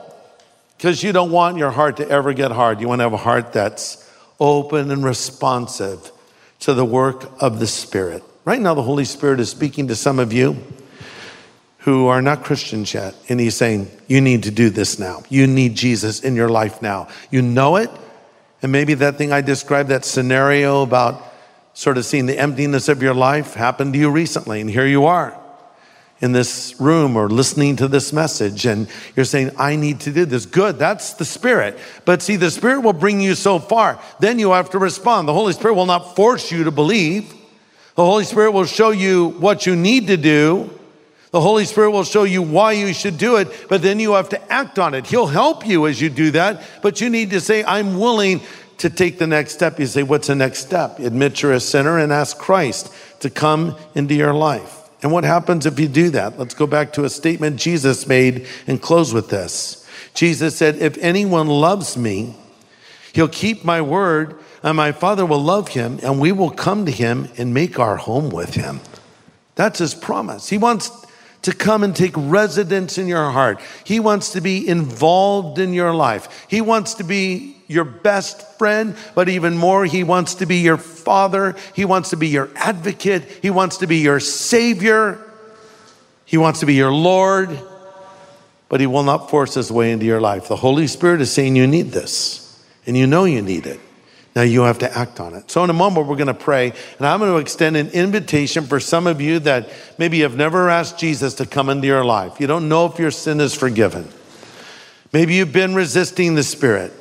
because 0.77 1.03
you 1.03 1.11
don't 1.11 1.31
want 1.31 1.57
your 1.57 1.71
heart 1.71 1.97
to 1.97 2.09
ever 2.09 2.33
get 2.33 2.51
hard. 2.51 2.81
You 2.81 2.87
want 2.87 2.99
to 2.99 3.03
have 3.03 3.13
a 3.13 3.17
heart 3.17 3.53
that's 3.53 4.09
open 4.39 4.91
and 4.91 5.03
responsive 5.03 6.11
to 6.61 6.73
the 6.73 6.85
work 6.85 7.29
of 7.41 7.59
the 7.59 7.67
Spirit. 7.67 8.23
Right 8.45 8.59
now, 8.59 8.73
the 8.73 8.83
Holy 8.83 9.05
Spirit 9.05 9.39
is 9.39 9.49
speaking 9.49 9.87
to 9.87 9.95
some 9.95 10.19
of 10.19 10.33
you 10.33 10.57
who 11.79 12.07
are 12.07 12.21
not 12.21 12.43
Christians 12.43 12.93
yet, 12.93 13.15
and 13.27 13.39
He's 13.39 13.55
saying, 13.55 13.91
You 14.07 14.21
need 14.21 14.43
to 14.43 14.51
do 14.51 14.69
this 14.69 14.99
now. 14.99 15.23
You 15.29 15.47
need 15.47 15.75
Jesus 15.75 16.21
in 16.21 16.35
your 16.35 16.49
life 16.49 16.81
now. 16.81 17.09
You 17.29 17.41
know 17.41 17.75
it, 17.75 17.89
and 18.61 18.71
maybe 18.71 18.93
that 18.95 19.17
thing 19.17 19.33
I 19.33 19.41
described, 19.41 19.89
that 19.89 20.05
scenario 20.05 20.81
about 20.81 21.32
sort 21.73 21.97
of 21.97 22.05
seeing 22.05 22.25
the 22.25 22.37
emptiness 22.37 22.87
of 22.87 23.01
your 23.01 23.13
life, 23.13 23.53
happen 23.53 23.91
to 23.93 23.99
you 23.99 24.09
recently, 24.09 24.61
and 24.61 24.69
here 24.69 24.85
you 24.85 25.05
are 25.05 25.37
in 26.23 26.31
this 26.31 26.79
room 26.79 27.17
or 27.17 27.27
listening 27.29 27.75
to 27.75 27.85
this 27.85 28.13
message 28.13 28.65
and 28.65 28.87
you're 29.13 29.25
saying, 29.25 29.51
I 29.57 29.75
need 29.75 29.99
to 30.01 30.13
do 30.13 30.23
this. 30.23 30.45
Good, 30.45 30.79
that's 30.79 31.15
the 31.15 31.25
Spirit. 31.25 31.77
But 32.05 32.21
see, 32.21 32.37
the 32.37 32.49
Spirit 32.49 32.79
will 32.79 32.93
bring 32.93 33.19
you 33.19 33.35
so 33.35 33.59
far. 33.59 33.99
Then 34.21 34.39
you 34.39 34.53
have 34.53 34.69
to 34.69 34.79
respond. 34.79 35.27
The 35.27 35.33
Holy 35.33 35.51
Spirit 35.51 35.73
will 35.73 35.85
not 35.85 36.15
force 36.15 36.49
you 36.49 36.63
to 36.63 36.71
believe. 36.71 37.29
The 37.95 38.05
Holy 38.05 38.23
Spirit 38.23 38.51
will 38.51 38.63
show 38.63 38.91
you 38.91 39.31
what 39.31 39.65
you 39.65 39.75
need 39.75 40.07
to 40.07 40.15
do. 40.15 40.69
The 41.31 41.41
Holy 41.41 41.65
Spirit 41.65 41.91
will 41.91 42.05
show 42.05 42.23
you 42.23 42.41
why 42.41 42.71
you 42.71 42.93
should 42.93 43.17
do 43.17 43.35
it, 43.35 43.67
but 43.67 43.81
then 43.81 43.99
you 43.99 44.13
have 44.13 44.29
to 44.29 44.53
act 44.53 44.79
on 44.79 44.93
it. 44.93 45.07
He'll 45.07 45.27
help 45.27 45.67
you 45.67 45.87
as 45.87 45.99
you 45.99 46.09
do 46.09 46.31
that, 46.31 46.63
but 46.81 47.01
you 47.01 47.09
need 47.09 47.31
to 47.31 47.41
say, 47.41 47.65
I'm 47.65 47.99
willing 47.99 48.39
to 48.77 48.89
take 48.89 49.17
the 49.17 49.27
next 49.27 49.53
step. 49.53 49.79
You 49.79 49.85
say, 49.85 50.03
What's 50.03 50.27
the 50.27 50.35
next 50.35 50.59
step? 50.59 50.99
Admit 50.99 51.41
you're 51.41 51.53
a 51.53 51.59
sinner 51.59 51.97
and 51.97 52.11
ask 52.11 52.37
Christ 52.37 52.93
to 53.21 53.29
come 53.29 53.77
into 53.95 54.13
your 54.13 54.33
life. 54.33 54.79
And 55.01 55.11
what 55.11 55.25
happens 55.25 55.65
if 55.65 55.79
you 55.79 55.87
do 55.87 56.09
that? 56.11 56.39
Let's 56.39 56.53
go 56.53 56.65
back 56.65 56.93
to 56.93 57.03
a 57.03 57.09
statement 57.09 57.57
Jesus 57.57 58.07
made 58.07 58.47
and 58.67 58.81
close 58.81 59.13
with 59.13 59.29
this. 59.29 59.87
Jesus 60.13 60.55
said, 60.55 60.77
If 60.77 60.97
anyone 60.99 61.47
loves 61.47 61.97
me, 61.97 62.35
he'll 63.11 63.27
keep 63.27 63.65
my 63.65 63.81
word, 63.81 64.39
and 64.63 64.77
my 64.77 64.93
Father 64.93 65.25
will 65.25 65.43
love 65.43 65.69
him, 65.69 65.99
and 66.01 66.19
we 66.21 66.31
will 66.31 66.51
come 66.51 66.85
to 66.85 66.91
him 66.91 67.27
and 67.37 67.53
make 67.53 67.79
our 67.79 67.97
home 67.97 68.29
with 68.29 68.53
him. 68.53 68.79
That's 69.55 69.79
his 69.79 69.93
promise. 69.93 70.49
He 70.49 70.57
wants 70.57 71.02
to 71.43 71.53
come 71.53 71.83
and 71.83 71.95
take 71.95 72.13
residence 72.15 72.97
in 72.97 73.07
your 73.07 73.31
heart. 73.31 73.59
He 73.83 73.99
wants 73.99 74.31
to 74.31 74.41
be 74.41 74.67
involved 74.67 75.59
in 75.59 75.73
your 75.73 75.93
life. 75.93 76.45
He 76.49 76.61
wants 76.61 76.95
to 76.95 77.03
be 77.03 77.57
your 77.67 77.83
best 77.83 78.57
friend, 78.57 78.95
but 79.15 79.29
even 79.29 79.57
more, 79.57 79.85
He 79.85 80.03
wants 80.03 80.35
to 80.35 80.45
be 80.45 80.57
your 80.57 80.77
father. 80.77 81.55
He 81.73 81.85
wants 81.85 82.09
to 82.11 82.17
be 82.17 82.27
your 82.27 82.49
advocate. 82.55 83.23
He 83.41 83.49
wants 83.49 83.77
to 83.77 83.87
be 83.87 83.97
your 83.97 84.19
savior. 84.19 85.19
He 86.25 86.37
wants 86.37 86.61
to 86.61 86.65
be 86.65 86.73
your 86.73 86.91
Lord, 86.91 87.59
but 88.69 88.79
He 88.79 88.87
will 88.87 89.03
not 89.03 89.29
force 89.29 89.53
His 89.53 89.71
way 89.71 89.91
into 89.91 90.05
your 90.05 90.21
life. 90.21 90.47
The 90.47 90.55
Holy 90.55 90.87
Spirit 90.87 91.21
is 91.21 91.31
saying 91.31 91.55
you 91.55 91.67
need 91.67 91.91
this, 91.91 92.63
and 92.85 92.97
you 92.97 93.05
know 93.05 93.25
you 93.25 93.41
need 93.41 93.65
it. 93.65 93.79
Now 94.35 94.41
you 94.41 94.63
have 94.63 94.79
to 94.79 94.97
act 94.97 95.19
on 95.19 95.35
it. 95.35 95.51
So 95.51 95.63
in 95.63 95.69
a 95.69 95.73
moment, 95.73 96.07
we're 96.07 96.15
going 96.15 96.27
to 96.27 96.33
pray, 96.33 96.73
and 96.97 97.07
I'm 97.07 97.19
going 97.19 97.31
to 97.31 97.37
extend 97.37 97.77
an 97.77 97.89
invitation 97.89 98.65
for 98.65 98.79
some 98.79 99.05
of 99.05 99.21
you 99.21 99.39
that 99.39 99.69
maybe 99.99 100.21
have 100.21 100.35
never 100.35 100.69
asked 100.69 100.97
Jesus 100.97 101.35
to 101.35 101.45
come 101.45 101.69
into 101.69 101.85
your 101.85 102.03
life. 102.03 102.39
You 102.39 102.47
don't 102.47 102.67
know 102.67 102.87
if 102.87 102.97
your 102.97 103.11
sin 103.11 103.39
is 103.39 103.53
forgiven. 103.53 104.09
Maybe 105.11 105.35
you've 105.35 105.53
been 105.53 105.75
resisting 105.75 106.33
the 106.33 106.41
Spirit. 106.41 106.91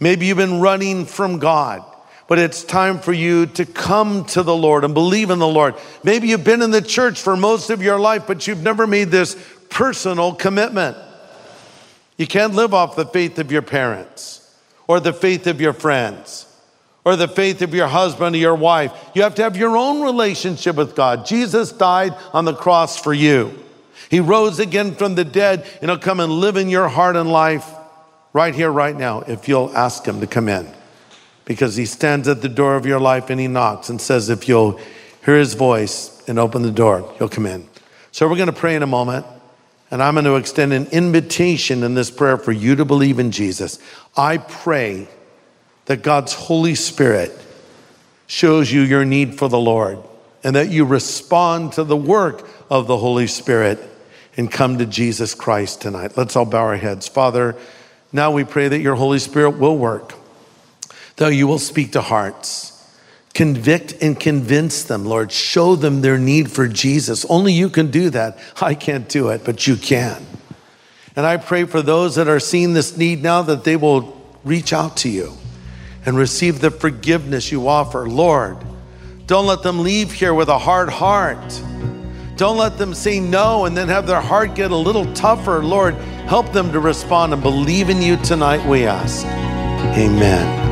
Maybe 0.00 0.26
you've 0.26 0.38
been 0.38 0.60
running 0.60 1.04
from 1.04 1.38
God. 1.38 1.84
But 2.26 2.38
it's 2.38 2.64
time 2.64 2.98
for 2.98 3.12
you 3.12 3.44
to 3.46 3.66
come 3.66 4.24
to 4.26 4.42
the 4.42 4.56
Lord 4.56 4.84
and 4.84 4.94
believe 4.94 5.28
in 5.28 5.38
the 5.38 5.46
Lord. 5.46 5.74
Maybe 6.02 6.28
you've 6.28 6.44
been 6.44 6.62
in 6.62 6.70
the 6.70 6.80
church 6.80 7.20
for 7.20 7.36
most 7.36 7.68
of 7.68 7.82
your 7.82 8.00
life, 8.00 8.26
but 8.26 8.46
you've 8.46 8.62
never 8.62 8.86
made 8.86 9.10
this 9.10 9.36
personal 9.68 10.34
commitment. 10.34 10.96
You 12.16 12.26
can't 12.26 12.54
live 12.54 12.72
off 12.72 12.96
the 12.96 13.04
faith 13.04 13.38
of 13.38 13.52
your 13.52 13.60
parents 13.60 14.38
or 14.86 15.00
the 15.00 15.12
faith 15.12 15.46
of 15.46 15.60
your 15.60 15.74
friends 15.74 16.46
or 17.04 17.16
the 17.16 17.28
faith 17.28 17.62
of 17.62 17.74
your 17.74 17.88
husband 17.88 18.36
or 18.36 18.38
your 18.38 18.54
wife. 18.54 18.92
You 19.14 19.22
have 19.22 19.34
to 19.36 19.42
have 19.42 19.56
your 19.56 19.76
own 19.76 20.02
relationship 20.02 20.76
with 20.76 20.94
God. 20.94 21.26
Jesus 21.26 21.72
died 21.72 22.14
on 22.32 22.44
the 22.44 22.54
cross 22.54 22.98
for 22.98 23.12
you. 23.12 23.58
He 24.08 24.20
rose 24.20 24.58
again 24.58 24.94
from 24.94 25.14
the 25.14 25.24
dead 25.24 25.66
and 25.80 25.90
he'll 25.90 25.98
come 25.98 26.20
and 26.20 26.32
live 26.32 26.56
in 26.56 26.68
your 26.68 26.88
heart 26.88 27.16
and 27.16 27.30
life 27.30 27.68
right 28.32 28.54
here, 28.54 28.70
right 28.70 28.96
now, 28.96 29.20
if 29.20 29.48
you'll 29.48 29.74
ask 29.76 30.04
him 30.04 30.20
to 30.20 30.26
come 30.26 30.48
in. 30.48 30.68
Because 31.44 31.76
he 31.76 31.86
stands 31.86 32.28
at 32.28 32.40
the 32.40 32.48
door 32.48 32.76
of 32.76 32.86
your 32.86 33.00
life 33.00 33.30
and 33.30 33.40
he 33.40 33.48
knocks 33.48 33.88
and 33.88 34.00
says, 34.00 34.28
if 34.28 34.48
you'll 34.48 34.78
hear 35.24 35.36
his 35.36 35.54
voice 35.54 36.22
and 36.28 36.38
open 36.38 36.62
the 36.62 36.70
door, 36.70 37.12
he'll 37.18 37.28
come 37.28 37.46
in. 37.46 37.68
So 38.12 38.28
we're 38.28 38.36
going 38.36 38.46
to 38.46 38.52
pray 38.52 38.76
in 38.76 38.82
a 38.82 38.86
moment. 38.86 39.26
And 39.90 40.02
I'm 40.02 40.14
going 40.14 40.24
to 40.24 40.36
extend 40.36 40.72
an 40.72 40.86
invitation 40.86 41.82
in 41.82 41.94
this 41.94 42.10
prayer 42.10 42.38
for 42.38 42.50
you 42.50 42.76
to 42.76 42.84
believe 42.86 43.18
in 43.18 43.30
Jesus. 43.30 43.78
I 44.16 44.38
pray 44.38 45.06
that 45.86 46.02
God's 46.02 46.32
Holy 46.32 46.74
Spirit 46.74 47.36
shows 48.26 48.72
you 48.72 48.80
your 48.80 49.04
need 49.04 49.38
for 49.38 49.48
the 49.48 49.58
Lord 49.58 49.98
and 50.44 50.56
that 50.56 50.70
you 50.70 50.84
respond 50.84 51.72
to 51.74 51.84
the 51.84 51.96
work 51.96 52.48
of 52.70 52.86
the 52.86 52.96
Holy 52.96 53.26
Spirit 53.26 53.78
and 54.36 54.50
come 54.50 54.78
to 54.78 54.86
Jesus 54.86 55.34
Christ 55.34 55.80
tonight. 55.82 56.16
Let's 56.16 56.36
all 56.36 56.44
bow 56.44 56.62
our 56.62 56.76
heads. 56.76 57.06
Father, 57.08 57.56
now 58.12 58.30
we 58.30 58.44
pray 58.44 58.68
that 58.68 58.80
your 58.80 58.94
Holy 58.94 59.18
Spirit 59.18 59.58
will 59.58 59.76
work, 59.76 60.14
that 61.16 61.34
you 61.34 61.46
will 61.46 61.58
speak 61.58 61.92
to 61.92 62.00
hearts. 62.00 62.70
Convict 63.34 63.94
and 64.02 64.20
convince 64.20 64.84
them, 64.84 65.06
Lord. 65.06 65.32
Show 65.32 65.74
them 65.74 66.02
their 66.02 66.18
need 66.18 66.50
for 66.50 66.68
Jesus. 66.68 67.24
Only 67.26 67.54
you 67.54 67.70
can 67.70 67.90
do 67.90 68.10
that. 68.10 68.38
I 68.60 68.74
can't 68.74 69.08
do 69.08 69.30
it, 69.30 69.42
but 69.42 69.66
you 69.66 69.76
can. 69.76 70.26
And 71.16 71.24
I 71.24 71.38
pray 71.38 71.64
for 71.64 71.80
those 71.80 72.16
that 72.16 72.28
are 72.28 72.40
seeing 72.40 72.74
this 72.74 72.96
need 72.96 73.22
now 73.22 73.40
that 73.42 73.64
they 73.64 73.76
will 73.76 74.20
reach 74.44 74.72
out 74.74 74.98
to 74.98 75.08
you 75.08 75.32
and 76.04 76.16
receive 76.16 76.60
the 76.60 76.70
forgiveness 76.70 77.52
you 77.52 77.68
offer. 77.68 78.08
Lord, 78.08 78.58
don't 79.26 79.46
let 79.46 79.62
them 79.62 79.80
leave 79.80 80.12
here 80.12 80.34
with 80.34 80.48
a 80.48 80.58
hard 80.58 80.88
heart. 80.88 81.62
Don't 82.36 82.56
let 82.56 82.78
them 82.78 82.94
say 82.94 83.20
no 83.20 83.66
and 83.66 83.76
then 83.76 83.88
have 83.88 84.06
their 84.06 84.20
heart 84.20 84.54
get 84.54 84.70
a 84.70 84.76
little 84.76 85.12
tougher. 85.14 85.62
Lord, 85.62 85.94
help 86.26 86.52
them 86.52 86.72
to 86.72 86.80
respond 86.80 87.32
and 87.32 87.42
believe 87.42 87.88
in 87.88 88.02
you 88.02 88.16
tonight, 88.16 88.66
we 88.66 88.86
ask. 88.86 89.24
Amen. 89.96 90.71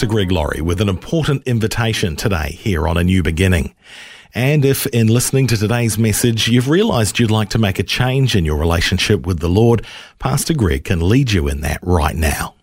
Pastor 0.00 0.14
Greg 0.14 0.32
Laurie 0.32 0.62
with 0.62 0.80
an 0.80 0.88
important 0.88 1.46
invitation 1.46 2.16
today 2.16 2.52
here 2.52 2.88
on 2.88 2.96
A 2.96 3.04
New 3.04 3.22
Beginning. 3.22 3.74
And 4.34 4.64
if 4.64 4.86
in 4.86 5.08
listening 5.08 5.46
to 5.48 5.58
today's 5.58 5.98
message 5.98 6.48
you've 6.48 6.70
realized 6.70 7.18
you'd 7.18 7.30
like 7.30 7.50
to 7.50 7.58
make 7.58 7.78
a 7.78 7.82
change 7.82 8.34
in 8.34 8.46
your 8.46 8.56
relationship 8.56 9.26
with 9.26 9.40
the 9.40 9.48
Lord, 9.50 9.84
Pastor 10.18 10.54
Greg 10.54 10.84
can 10.84 11.06
lead 11.06 11.32
you 11.32 11.48
in 11.48 11.60
that 11.60 11.80
right 11.82 12.16
now. 12.16 12.54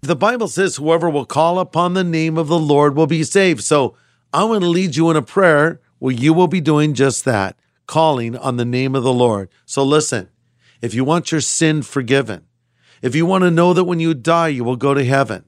The 0.00 0.16
Bible 0.16 0.48
says, 0.48 0.74
whoever 0.74 1.08
will 1.08 1.24
call 1.24 1.60
upon 1.60 1.94
the 1.94 2.02
name 2.02 2.36
of 2.36 2.48
the 2.48 2.58
Lord 2.58 2.96
will 2.96 3.06
be 3.06 3.22
saved. 3.22 3.62
So 3.62 3.94
I 4.32 4.42
want 4.42 4.62
to 4.62 4.68
lead 4.68 4.96
you 4.96 5.08
in 5.08 5.16
a 5.16 5.22
prayer 5.22 5.80
where 6.00 6.12
you 6.12 6.34
will 6.34 6.48
be 6.48 6.60
doing 6.60 6.94
just 6.94 7.24
that, 7.24 7.56
calling 7.86 8.36
on 8.36 8.56
the 8.56 8.64
name 8.64 8.96
of 8.96 9.04
the 9.04 9.12
Lord. 9.12 9.50
So 9.66 9.84
listen, 9.84 10.30
if 10.80 10.94
you 10.94 11.04
want 11.04 11.30
your 11.30 11.42
sin 11.42 11.82
forgiven, 11.82 12.48
if 13.02 13.14
you 13.14 13.24
want 13.24 13.42
to 13.44 13.52
know 13.52 13.72
that 13.72 13.84
when 13.84 14.00
you 14.00 14.14
die, 14.14 14.48
you 14.48 14.64
will 14.64 14.74
go 14.74 14.94
to 14.94 15.04
heaven, 15.04 15.44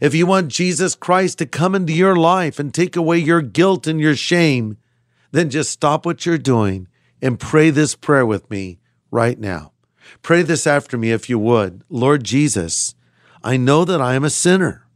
if 0.00 0.14
you 0.14 0.26
want 0.26 0.48
Jesus 0.48 0.94
Christ 0.94 1.38
to 1.38 1.46
come 1.46 1.74
into 1.74 1.92
your 1.92 2.16
life 2.16 2.58
and 2.58 2.72
take 2.72 2.96
away 2.96 3.18
your 3.18 3.42
guilt 3.42 3.86
and 3.86 4.00
your 4.00 4.16
shame, 4.16 4.76
then 5.32 5.50
just 5.50 5.70
stop 5.70 6.04
what 6.06 6.26
you're 6.26 6.38
doing 6.38 6.88
and 7.22 7.40
pray 7.40 7.70
this 7.70 7.94
prayer 7.94 8.26
with 8.26 8.50
me 8.50 8.78
right 9.10 9.38
now. 9.38 9.72
Pray 10.22 10.42
this 10.42 10.66
after 10.66 10.96
me 10.96 11.10
if 11.10 11.28
you 11.28 11.38
would. 11.38 11.82
Lord 11.88 12.24
Jesus, 12.24 12.94
I 13.42 13.56
know 13.56 13.84
that 13.84 14.00
I 14.00 14.14
am 14.14 14.24
a 14.24 14.30
sinner. 14.30 14.86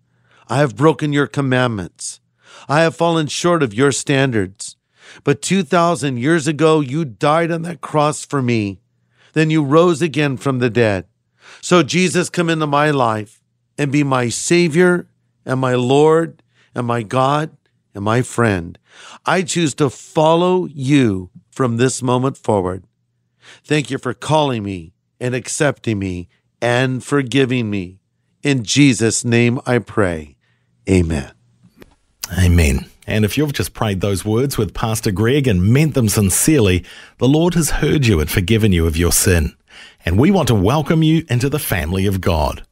I 0.48 0.59
have 0.59 0.76
broken 0.76 1.12
your 1.12 1.26
commandments. 1.26 2.20
I 2.68 2.81
have 2.81 2.96
fallen 2.96 3.26
short 3.26 3.62
of 3.62 3.74
your 3.74 3.92
standards. 3.92 4.76
But 5.24 5.42
2,000 5.42 6.18
years 6.18 6.46
ago, 6.46 6.81
you 6.81 7.05
died 7.05 7.50
on 7.50 7.62
that 7.62 7.81
cross 7.81 8.24
for 8.24 8.42
me. 8.42 8.81
Then 9.33 9.50
you 9.50 9.62
rose 9.62 10.03
again 10.03 10.37
from 10.37 10.59
the 10.59 10.70
dead. 10.70 11.07
So, 11.61 11.83
Jesus, 11.83 12.31
come 12.31 12.48
into 12.48 12.66
my 12.66 12.90
life 12.90 13.39
and 13.80 13.90
be 13.90 14.04
my 14.04 14.28
Savior 14.28 15.08
and 15.46 15.58
my 15.58 15.74
Lord 15.74 16.42
and 16.74 16.86
my 16.86 17.02
God 17.02 17.56
and 17.94 18.04
my 18.04 18.20
friend. 18.20 18.78
I 19.24 19.40
choose 19.40 19.72
to 19.76 19.88
follow 19.88 20.66
you 20.66 21.30
from 21.50 21.78
this 21.78 22.02
moment 22.02 22.36
forward. 22.36 22.84
Thank 23.64 23.90
you 23.90 23.96
for 23.96 24.12
calling 24.12 24.64
me 24.64 24.92
and 25.18 25.34
accepting 25.34 25.98
me 25.98 26.28
and 26.60 27.02
forgiving 27.02 27.70
me. 27.70 28.00
In 28.42 28.64
Jesus' 28.64 29.24
name 29.24 29.58
I 29.64 29.78
pray. 29.78 30.36
Amen. 30.86 31.32
Amen. 32.38 32.84
And 33.06 33.24
if 33.24 33.38
you've 33.38 33.54
just 33.54 33.72
prayed 33.72 34.02
those 34.02 34.26
words 34.26 34.58
with 34.58 34.74
Pastor 34.74 35.10
Greg 35.10 35.48
and 35.48 35.72
meant 35.72 35.94
them 35.94 36.10
sincerely, 36.10 36.84
the 37.16 37.26
Lord 37.26 37.54
has 37.54 37.70
heard 37.70 38.06
you 38.06 38.20
and 38.20 38.30
forgiven 38.30 38.72
you 38.72 38.86
of 38.86 38.98
your 38.98 39.10
sin. 39.10 39.56
And 40.04 40.18
we 40.18 40.30
want 40.30 40.48
to 40.48 40.54
welcome 40.54 41.02
you 41.02 41.24
into 41.30 41.48
the 41.48 41.58
family 41.58 42.04
of 42.04 42.20
God. 42.20 42.62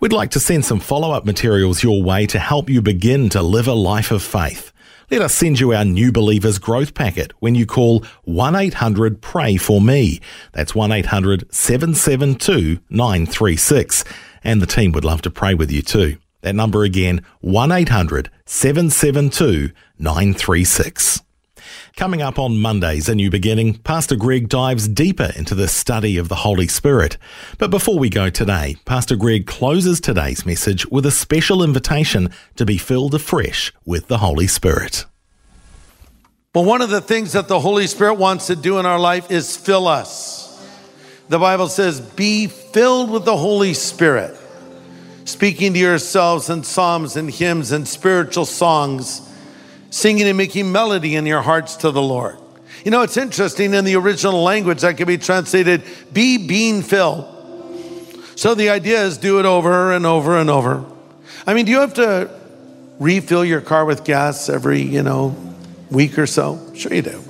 We'd 0.00 0.12
like 0.12 0.30
to 0.30 0.40
send 0.40 0.64
some 0.64 0.78
follow 0.78 1.10
up 1.10 1.24
materials 1.24 1.82
your 1.82 2.04
way 2.04 2.24
to 2.26 2.38
help 2.38 2.70
you 2.70 2.80
begin 2.80 3.28
to 3.30 3.42
live 3.42 3.66
a 3.66 3.72
life 3.72 4.12
of 4.12 4.22
faith. 4.22 4.72
Let 5.10 5.22
us 5.22 5.34
send 5.34 5.58
you 5.58 5.72
our 5.74 5.84
New 5.84 6.12
Believers 6.12 6.60
Growth 6.60 6.94
Packet 6.94 7.32
when 7.40 7.56
you 7.56 7.66
call 7.66 8.04
1 8.22 8.54
800 8.54 9.20
Pray 9.20 9.56
For 9.56 9.80
Me. 9.80 10.20
That's 10.52 10.72
1 10.72 10.92
800 10.92 11.52
772 11.52 12.80
936. 12.88 14.04
And 14.44 14.62
the 14.62 14.66
team 14.66 14.92
would 14.92 15.04
love 15.04 15.20
to 15.22 15.32
pray 15.32 15.54
with 15.54 15.72
you 15.72 15.82
too. 15.82 16.18
That 16.42 16.54
number 16.54 16.84
again, 16.84 17.24
1 17.40 17.72
800 17.72 18.30
772 18.46 19.72
936. 19.98 21.22
Coming 21.98 22.22
up 22.22 22.38
on 22.38 22.60
Mondays, 22.60 23.08
A 23.08 23.14
New 23.16 23.28
Beginning, 23.28 23.74
Pastor 23.78 24.14
Greg 24.14 24.48
dives 24.48 24.86
deeper 24.86 25.32
into 25.34 25.56
the 25.56 25.66
study 25.66 26.16
of 26.16 26.28
the 26.28 26.36
Holy 26.36 26.68
Spirit. 26.68 27.18
But 27.58 27.72
before 27.72 27.98
we 27.98 28.08
go 28.08 28.30
today, 28.30 28.76
Pastor 28.84 29.16
Greg 29.16 29.48
closes 29.48 30.00
today's 30.00 30.46
message 30.46 30.86
with 30.86 31.04
a 31.06 31.10
special 31.10 31.60
invitation 31.60 32.30
to 32.54 32.64
be 32.64 32.78
filled 32.78 33.16
afresh 33.16 33.72
with 33.84 34.06
the 34.06 34.18
Holy 34.18 34.46
Spirit. 34.46 35.06
Well, 36.54 36.64
one 36.64 36.82
of 36.82 36.90
the 36.90 37.00
things 37.00 37.32
that 37.32 37.48
the 37.48 37.58
Holy 37.58 37.88
Spirit 37.88 38.14
wants 38.14 38.46
to 38.46 38.54
do 38.54 38.78
in 38.78 38.86
our 38.86 39.00
life 39.00 39.32
is 39.32 39.56
fill 39.56 39.88
us. 39.88 40.64
The 41.28 41.40
Bible 41.40 41.66
says, 41.66 42.00
be 42.00 42.46
filled 42.46 43.10
with 43.10 43.24
the 43.24 43.36
Holy 43.36 43.74
Spirit, 43.74 44.36
speaking 45.24 45.72
to 45.72 45.80
yourselves 45.80 46.48
in 46.48 46.62
psalms 46.62 47.16
and 47.16 47.28
hymns 47.28 47.72
and 47.72 47.88
spiritual 47.88 48.46
songs 48.46 49.27
singing 49.90 50.26
and 50.26 50.36
making 50.36 50.70
melody 50.70 51.16
in 51.16 51.26
your 51.26 51.42
hearts 51.42 51.76
to 51.76 51.90
the 51.90 52.02
Lord. 52.02 52.38
You 52.84 52.90
know, 52.90 53.02
it's 53.02 53.16
interesting 53.16 53.74
in 53.74 53.84
the 53.84 53.96
original 53.96 54.42
language 54.42 54.82
that 54.82 54.96
can 54.96 55.06
be 55.06 55.18
translated 55.18 55.82
be 56.12 56.46
being 56.46 56.82
filled. 56.82 57.34
So 58.36 58.54
the 58.54 58.70
idea 58.70 59.02
is 59.02 59.18
do 59.18 59.40
it 59.40 59.46
over 59.46 59.92
and 59.92 60.06
over 60.06 60.38
and 60.38 60.48
over. 60.48 60.84
I 61.46 61.54
mean, 61.54 61.64
do 61.64 61.72
you 61.72 61.80
have 61.80 61.94
to 61.94 62.30
refill 62.98 63.44
your 63.44 63.60
car 63.60 63.84
with 63.84 64.04
gas 64.04 64.48
every, 64.48 64.80
you 64.80 65.02
know, 65.02 65.36
week 65.90 66.18
or 66.18 66.26
so? 66.26 66.72
Sure 66.74 66.94
you 66.94 67.02
do. 67.02 67.22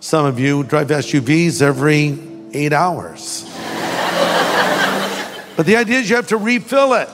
Some 0.00 0.24
of 0.24 0.38
you 0.38 0.62
drive 0.62 0.88
SUVs 0.88 1.60
every 1.60 2.18
eight 2.54 2.72
hours. 2.72 3.44
But 5.58 5.66
the 5.66 5.74
idea 5.74 5.98
is 5.98 6.08
you 6.08 6.14
have 6.14 6.28
to 6.28 6.36
refill 6.36 6.94
it. 6.94 7.08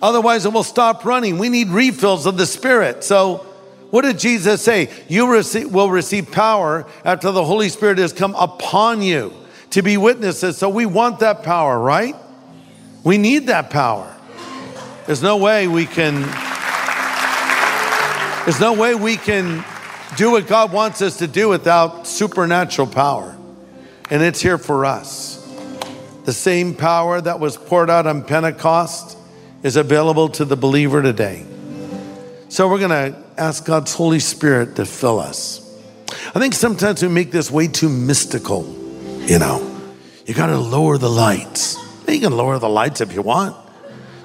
Otherwise, 0.00 0.46
it 0.46 0.52
will 0.52 0.62
stop 0.62 1.04
running. 1.04 1.38
We 1.38 1.48
need 1.48 1.70
refills 1.70 2.24
of 2.24 2.36
the 2.36 2.46
Spirit. 2.46 3.02
So, 3.02 3.44
what 3.90 4.02
did 4.02 4.18
Jesus 4.18 4.62
say? 4.62 4.90
You 5.08 5.32
receive, 5.32 5.72
will 5.72 5.90
receive 5.90 6.30
power 6.30 6.86
after 7.04 7.30
the 7.30 7.44
Holy 7.44 7.68
Spirit 7.68 7.98
has 7.98 8.12
come 8.12 8.34
upon 8.34 9.00
you 9.00 9.32
to 9.70 9.82
be 9.82 9.96
witnesses. 9.96 10.58
So, 10.58 10.68
we 10.68 10.84
want 10.86 11.20
that 11.20 11.42
power, 11.42 11.78
right? 11.78 12.14
We 13.04 13.16
need 13.16 13.46
that 13.46 13.70
power. 13.70 14.14
There's 15.06 15.22
no 15.22 15.38
way 15.38 15.68
we 15.68 15.86
can. 15.86 16.20
There's 18.44 18.60
no 18.60 18.74
way 18.74 18.94
we 18.94 19.16
can 19.16 19.64
do 20.16 20.32
what 20.32 20.46
God 20.46 20.72
wants 20.72 21.00
us 21.00 21.18
to 21.18 21.26
do 21.26 21.48
without 21.48 22.06
supernatural 22.06 22.88
power. 22.88 23.36
And 24.10 24.22
it's 24.22 24.40
here 24.40 24.58
for 24.58 24.84
us. 24.84 25.36
The 26.24 26.32
same 26.32 26.74
power 26.74 27.20
that 27.20 27.40
was 27.40 27.56
poured 27.56 27.88
out 27.88 28.06
on 28.06 28.22
Pentecost 28.22 29.16
is 29.62 29.76
available 29.76 30.28
to 30.30 30.44
the 30.44 30.56
believer 30.56 31.00
today. 31.02 31.47
So 32.50 32.66
we're 32.68 32.78
going 32.78 33.12
to 33.12 33.22
ask 33.36 33.64
God's 33.64 33.92
Holy 33.92 34.20
Spirit 34.20 34.76
to 34.76 34.86
fill 34.86 35.20
us. 35.20 35.64
I 36.34 36.40
think 36.40 36.54
sometimes 36.54 37.02
we 37.02 37.08
make 37.08 37.30
this 37.30 37.50
way 37.50 37.68
too 37.68 37.90
mystical, 37.90 38.64
you 39.26 39.38
know. 39.38 39.64
You 40.24 40.32
got 40.32 40.46
to 40.46 40.58
lower 40.58 40.96
the 40.96 41.10
lights. 41.10 41.76
You 42.08 42.20
can 42.20 42.32
lower 42.32 42.58
the 42.58 42.68
lights 42.68 43.02
if 43.02 43.12
you 43.12 43.20
want. 43.20 43.54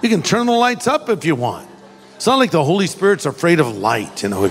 You 0.01 0.07
can 0.07 0.21
turn 0.21 0.47
the 0.47 0.53
lights 0.53 0.87
up 0.87 1.09
if 1.09 1.25
you 1.25 1.35
want. 1.35 1.69
It's 2.15 2.25
not 2.25 2.39
like 2.39 2.51
the 2.51 2.63
Holy 2.63 2.87
Spirit's 2.87 3.25
afraid 3.25 3.59
of 3.59 3.77
light, 3.77 4.23
you 4.23 4.29
know. 4.29 4.41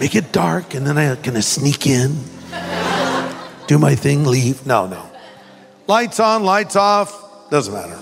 Make 0.00 0.14
it 0.14 0.30
dark 0.30 0.74
and 0.74 0.86
then 0.86 0.96
I'm 0.96 1.16
going 1.22 1.34
to 1.34 1.42
sneak 1.42 1.86
in, 1.86 2.16
do 3.66 3.78
my 3.78 3.94
thing, 3.94 4.24
leave. 4.24 4.64
No, 4.66 4.86
no. 4.86 5.04
Lights 5.88 6.20
on, 6.20 6.44
lights 6.44 6.76
off, 6.76 7.50
doesn't 7.50 7.72
matter. 7.72 7.96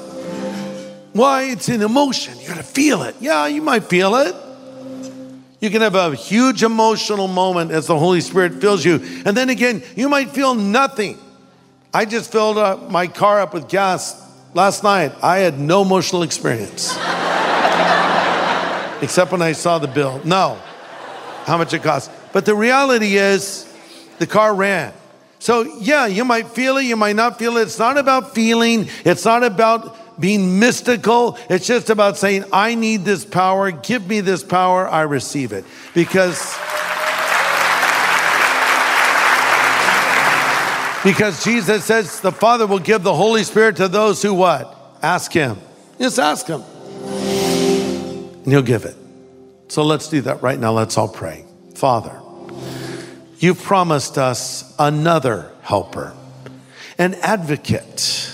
Why? 1.13 1.45
It's 1.45 1.69
an 1.69 1.83
emotion. 1.83 2.39
You 2.41 2.49
got 2.49 2.57
to 2.57 2.63
feel 2.63 3.03
it. 3.03 3.17
Yeah, 3.21 3.47
you 3.47 3.63
might 3.63 3.85
feel 3.85 4.15
it. 4.17 4.35
You 5.63 5.71
can 5.71 5.81
have 5.81 5.95
a 5.95 6.13
huge 6.17 6.65
emotional 6.65 7.29
moment 7.29 7.71
as 7.71 7.87
the 7.87 7.97
Holy 7.97 8.21
Spirit 8.21 8.61
fills 8.61 8.85
you. 8.85 8.97
And 9.25 9.37
then 9.37 9.49
again, 9.49 9.85
you 9.95 10.09
might 10.09 10.31
feel 10.31 10.57
nothing. 10.57 11.17
I 11.95 12.05
just 12.05 12.33
filled 12.33 12.59
up 12.59 12.91
my 12.91 13.07
car 13.07 13.41
up 13.41 13.55
with 13.55 13.69
gas 13.69 14.21
last 14.55 14.83
night. 14.83 15.13
I 15.23 15.39
had 15.39 15.61
no 15.61 15.83
emotional 15.83 16.25
experience. 16.25 16.91
Except 19.03 19.31
when 19.31 19.41
I 19.41 19.53
saw 19.53 19.79
the 19.79 19.87
bill. 19.87 20.21
No, 20.25 20.61
how 21.45 21.59
much 21.59 21.73
it 21.73 21.85
cost. 21.85 22.11
But 22.33 22.45
the 22.45 22.57
reality 22.57 23.17
is, 23.17 23.73
the 24.19 24.27
car 24.27 24.53
ran. 24.53 24.93
So, 25.39 25.79
yeah, 25.79 26.07
you 26.07 26.25
might 26.25 26.49
feel 26.49 26.77
it, 26.79 26.87
you 26.87 26.97
might 26.97 27.15
not 27.15 27.39
feel 27.39 27.57
it. 27.57 27.63
It's 27.63 27.79
not 27.79 27.99
about 27.99 28.35
feeling, 28.35 28.89
it's 29.05 29.25
not 29.25 29.45
about 29.45 30.12
being 30.19 30.59
mystical. 30.59 31.39
It's 31.49 31.67
just 31.67 31.91
about 31.91 32.17
saying, 32.17 32.45
I 32.53 32.75
need 32.75 33.05
this 33.05 33.25
power. 33.25 33.71
Give 33.71 34.07
me 34.07 34.21
this 34.21 34.43
power. 34.43 34.89
I 34.89 35.03
receive 35.03 35.53
it. 35.53 35.65
Because. 35.95 36.59
Because 41.05 41.43
Jesus 41.43 41.85
says 41.85 42.21
the 42.21 42.31
Father 42.31 42.67
will 42.67 42.79
give 42.79 43.03
the 43.03 43.15
Holy 43.15 43.43
Spirit 43.43 43.77
to 43.77 43.89
those 43.89 44.23
who 44.23 44.35
what? 44.35 44.99
Ask 45.03 45.33
Him. 45.33 45.59
Just 45.99 46.19
ask 46.19 46.47
Him. 46.47 46.63
And 46.63 48.47
He'll 48.47 48.63
give 48.63 48.85
it. 48.85 48.97
So 49.67 49.83
let's 49.85 50.09
do 50.09 50.21
that 50.23 50.43
right 50.43 50.59
now. 50.59 50.73
Let's 50.73 50.97
all 50.97 51.09
pray. 51.09 51.45
Father, 51.75 52.21
you've 53.39 53.61
promised 53.61 54.17
us 54.17 54.75
another 54.79 55.51
helper, 55.63 56.15
an 56.99 57.15
advocate 57.15 58.32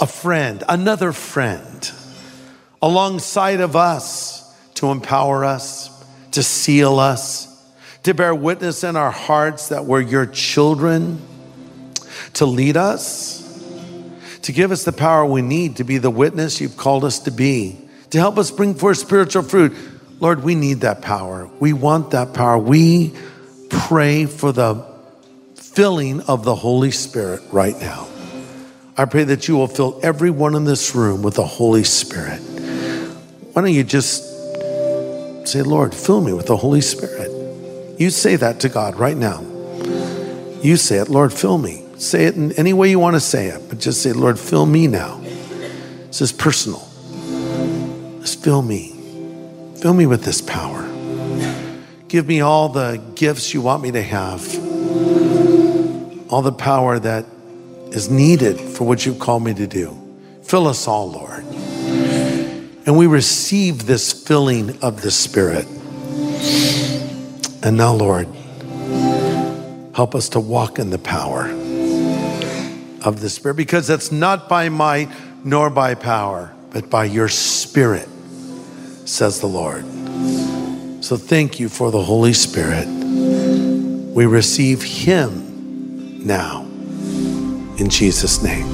a 0.00 0.06
friend, 0.06 0.64
another 0.68 1.12
friend, 1.12 1.92
alongside 2.80 3.60
of 3.60 3.76
us 3.76 4.40
to 4.74 4.90
empower 4.90 5.44
us, 5.44 5.90
to 6.32 6.42
seal 6.42 6.98
us, 6.98 7.46
to 8.02 8.14
bear 8.14 8.34
witness 8.34 8.82
in 8.82 8.96
our 8.96 9.10
hearts 9.10 9.68
that 9.68 9.84
we're 9.84 10.00
your 10.00 10.26
children, 10.26 11.20
to 12.34 12.46
lead 12.46 12.76
us, 12.76 13.40
to 14.42 14.52
give 14.52 14.72
us 14.72 14.84
the 14.84 14.92
power 14.92 15.26
we 15.26 15.42
need 15.42 15.76
to 15.76 15.84
be 15.84 15.98
the 15.98 16.10
witness 16.10 16.60
you've 16.60 16.78
called 16.78 17.04
us 17.04 17.18
to 17.20 17.30
be, 17.30 17.78
to 18.08 18.18
help 18.18 18.38
us 18.38 18.50
bring 18.50 18.74
forth 18.74 18.96
spiritual 18.96 19.42
fruit. 19.42 19.76
Lord, 20.18 20.42
we 20.42 20.54
need 20.54 20.80
that 20.80 21.02
power. 21.02 21.50
We 21.60 21.72
want 21.72 22.12
that 22.12 22.32
power. 22.32 22.58
We 22.58 23.14
pray 23.68 24.26
for 24.26 24.52
the 24.52 24.86
filling 25.54 26.20
of 26.22 26.44
the 26.44 26.54
Holy 26.54 26.90
Spirit 26.90 27.42
right 27.52 27.78
now. 27.78 28.08
I 29.00 29.06
pray 29.06 29.24
that 29.24 29.48
you 29.48 29.56
will 29.56 29.66
fill 29.66 29.98
everyone 30.02 30.54
in 30.54 30.64
this 30.64 30.94
room 30.94 31.22
with 31.22 31.36
the 31.36 31.46
Holy 31.46 31.84
Spirit. 31.84 32.36
Why 32.40 33.62
don't 33.62 33.72
you 33.72 33.82
just 33.82 34.24
say, 35.48 35.62
Lord, 35.62 35.94
fill 35.94 36.20
me 36.20 36.34
with 36.34 36.48
the 36.48 36.56
Holy 36.58 36.82
Spirit? 36.82 37.30
You 37.98 38.10
say 38.10 38.36
that 38.36 38.60
to 38.60 38.68
God 38.68 38.96
right 38.96 39.16
now. 39.16 39.40
You 40.60 40.76
say 40.76 40.98
it, 40.98 41.08
Lord, 41.08 41.32
fill 41.32 41.56
me. 41.56 41.82
Say 41.96 42.26
it 42.26 42.36
in 42.36 42.52
any 42.58 42.74
way 42.74 42.90
you 42.90 42.98
want 42.98 43.16
to 43.16 43.20
say 43.20 43.46
it, 43.46 43.70
but 43.70 43.78
just 43.78 44.02
say, 44.02 44.12
Lord, 44.12 44.38
fill 44.38 44.66
me 44.66 44.86
now. 44.86 45.16
This 46.08 46.20
is 46.20 46.30
personal. 46.30 46.86
Just 48.20 48.44
fill 48.44 48.60
me. 48.60 48.94
Fill 49.76 49.94
me 49.94 50.04
with 50.04 50.24
this 50.24 50.42
power. 50.42 50.82
Give 52.08 52.28
me 52.28 52.42
all 52.42 52.68
the 52.68 53.02
gifts 53.14 53.54
you 53.54 53.62
want 53.62 53.82
me 53.82 53.92
to 53.92 54.02
have, 54.02 54.46
all 56.30 56.42
the 56.42 56.52
power 56.52 56.98
that 56.98 57.24
is 57.92 58.10
needed 58.10 58.58
for 58.58 58.84
what 58.84 59.04
you've 59.04 59.18
called 59.18 59.42
me 59.42 59.54
to 59.54 59.66
do. 59.66 59.96
Fill 60.42 60.66
us 60.66 60.86
all, 60.86 61.10
Lord. 61.10 61.44
And 62.86 62.96
we 62.96 63.06
receive 63.06 63.86
this 63.86 64.12
filling 64.12 64.78
of 64.82 65.02
the 65.02 65.10
Spirit. 65.10 65.66
And 67.62 67.76
now, 67.76 67.92
Lord, 67.92 68.26
help 69.94 70.14
us 70.14 70.30
to 70.30 70.40
walk 70.40 70.78
in 70.78 70.90
the 70.90 70.98
power 70.98 71.44
of 73.04 73.20
the 73.20 73.28
Spirit 73.28 73.54
because 73.54 73.90
it's 73.90 74.10
not 74.10 74.48
by 74.48 74.68
might 74.68 75.08
nor 75.44 75.70
by 75.70 75.94
power, 75.94 76.52
but 76.70 76.88
by 76.90 77.04
your 77.04 77.28
Spirit, 77.28 78.08
says 79.04 79.40
the 79.40 79.46
Lord. 79.46 79.84
So 81.02 81.16
thank 81.16 81.58
you 81.58 81.68
for 81.68 81.90
the 81.90 82.02
Holy 82.02 82.32
Spirit. 82.32 82.86
We 82.86 84.26
receive 84.26 84.82
Him 84.82 86.26
now 86.26 86.69
in 87.80 87.88
Jesus' 87.88 88.42
name. 88.42 88.66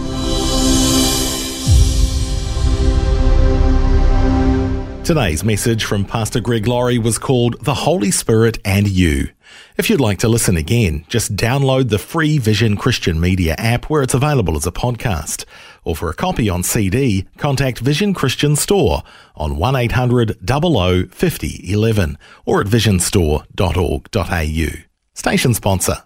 Today's 5.07 5.45
message 5.45 5.85
from 5.85 6.05
Pastor 6.05 6.41
Greg 6.41 6.67
Laurie 6.67 6.99
was 6.99 7.17
called 7.17 7.65
The 7.65 7.75
Holy 7.75 8.11
Spirit 8.11 8.59
and 8.65 8.89
You. 8.89 9.29
If 9.77 9.89
you'd 9.89 10.01
like 10.01 10.19
to 10.19 10.29
listen 10.29 10.57
again, 10.57 11.05
just 11.09 11.37
download 11.37 11.91
the 11.91 12.01
free 12.01 12.39
Vision 12.39 12.77
Christian 12.77 13.21
Media 13.21 13.55
app 13.57 13.89
where 13.89 14.03
it's 14.03 14.15
available 14.15 14.57
as 14.57 14.67
a 14.67 14.73
podcast. 14.73 15.45
Or 15.85 15.95
for 15.95 16.11
a 16.11 16.15
copy 16.15 16.51
on 16.51 16.65
CD, 16.65 17.29
contact 17.39 17.79
Vision 17.79 18.15
Christian 18.15 18.57
Store 18.57 19.05
on 19.37 19.57
1800 19.57 20.39
00 20.45 21.07
50 21.07 21.73
11 21.73 22.19
or 22.45 22.61
at 22.61 22.67
visionstore.org.au. 22.67 24.83
Station 25.15 25.55
sponsor. 25.55 26.06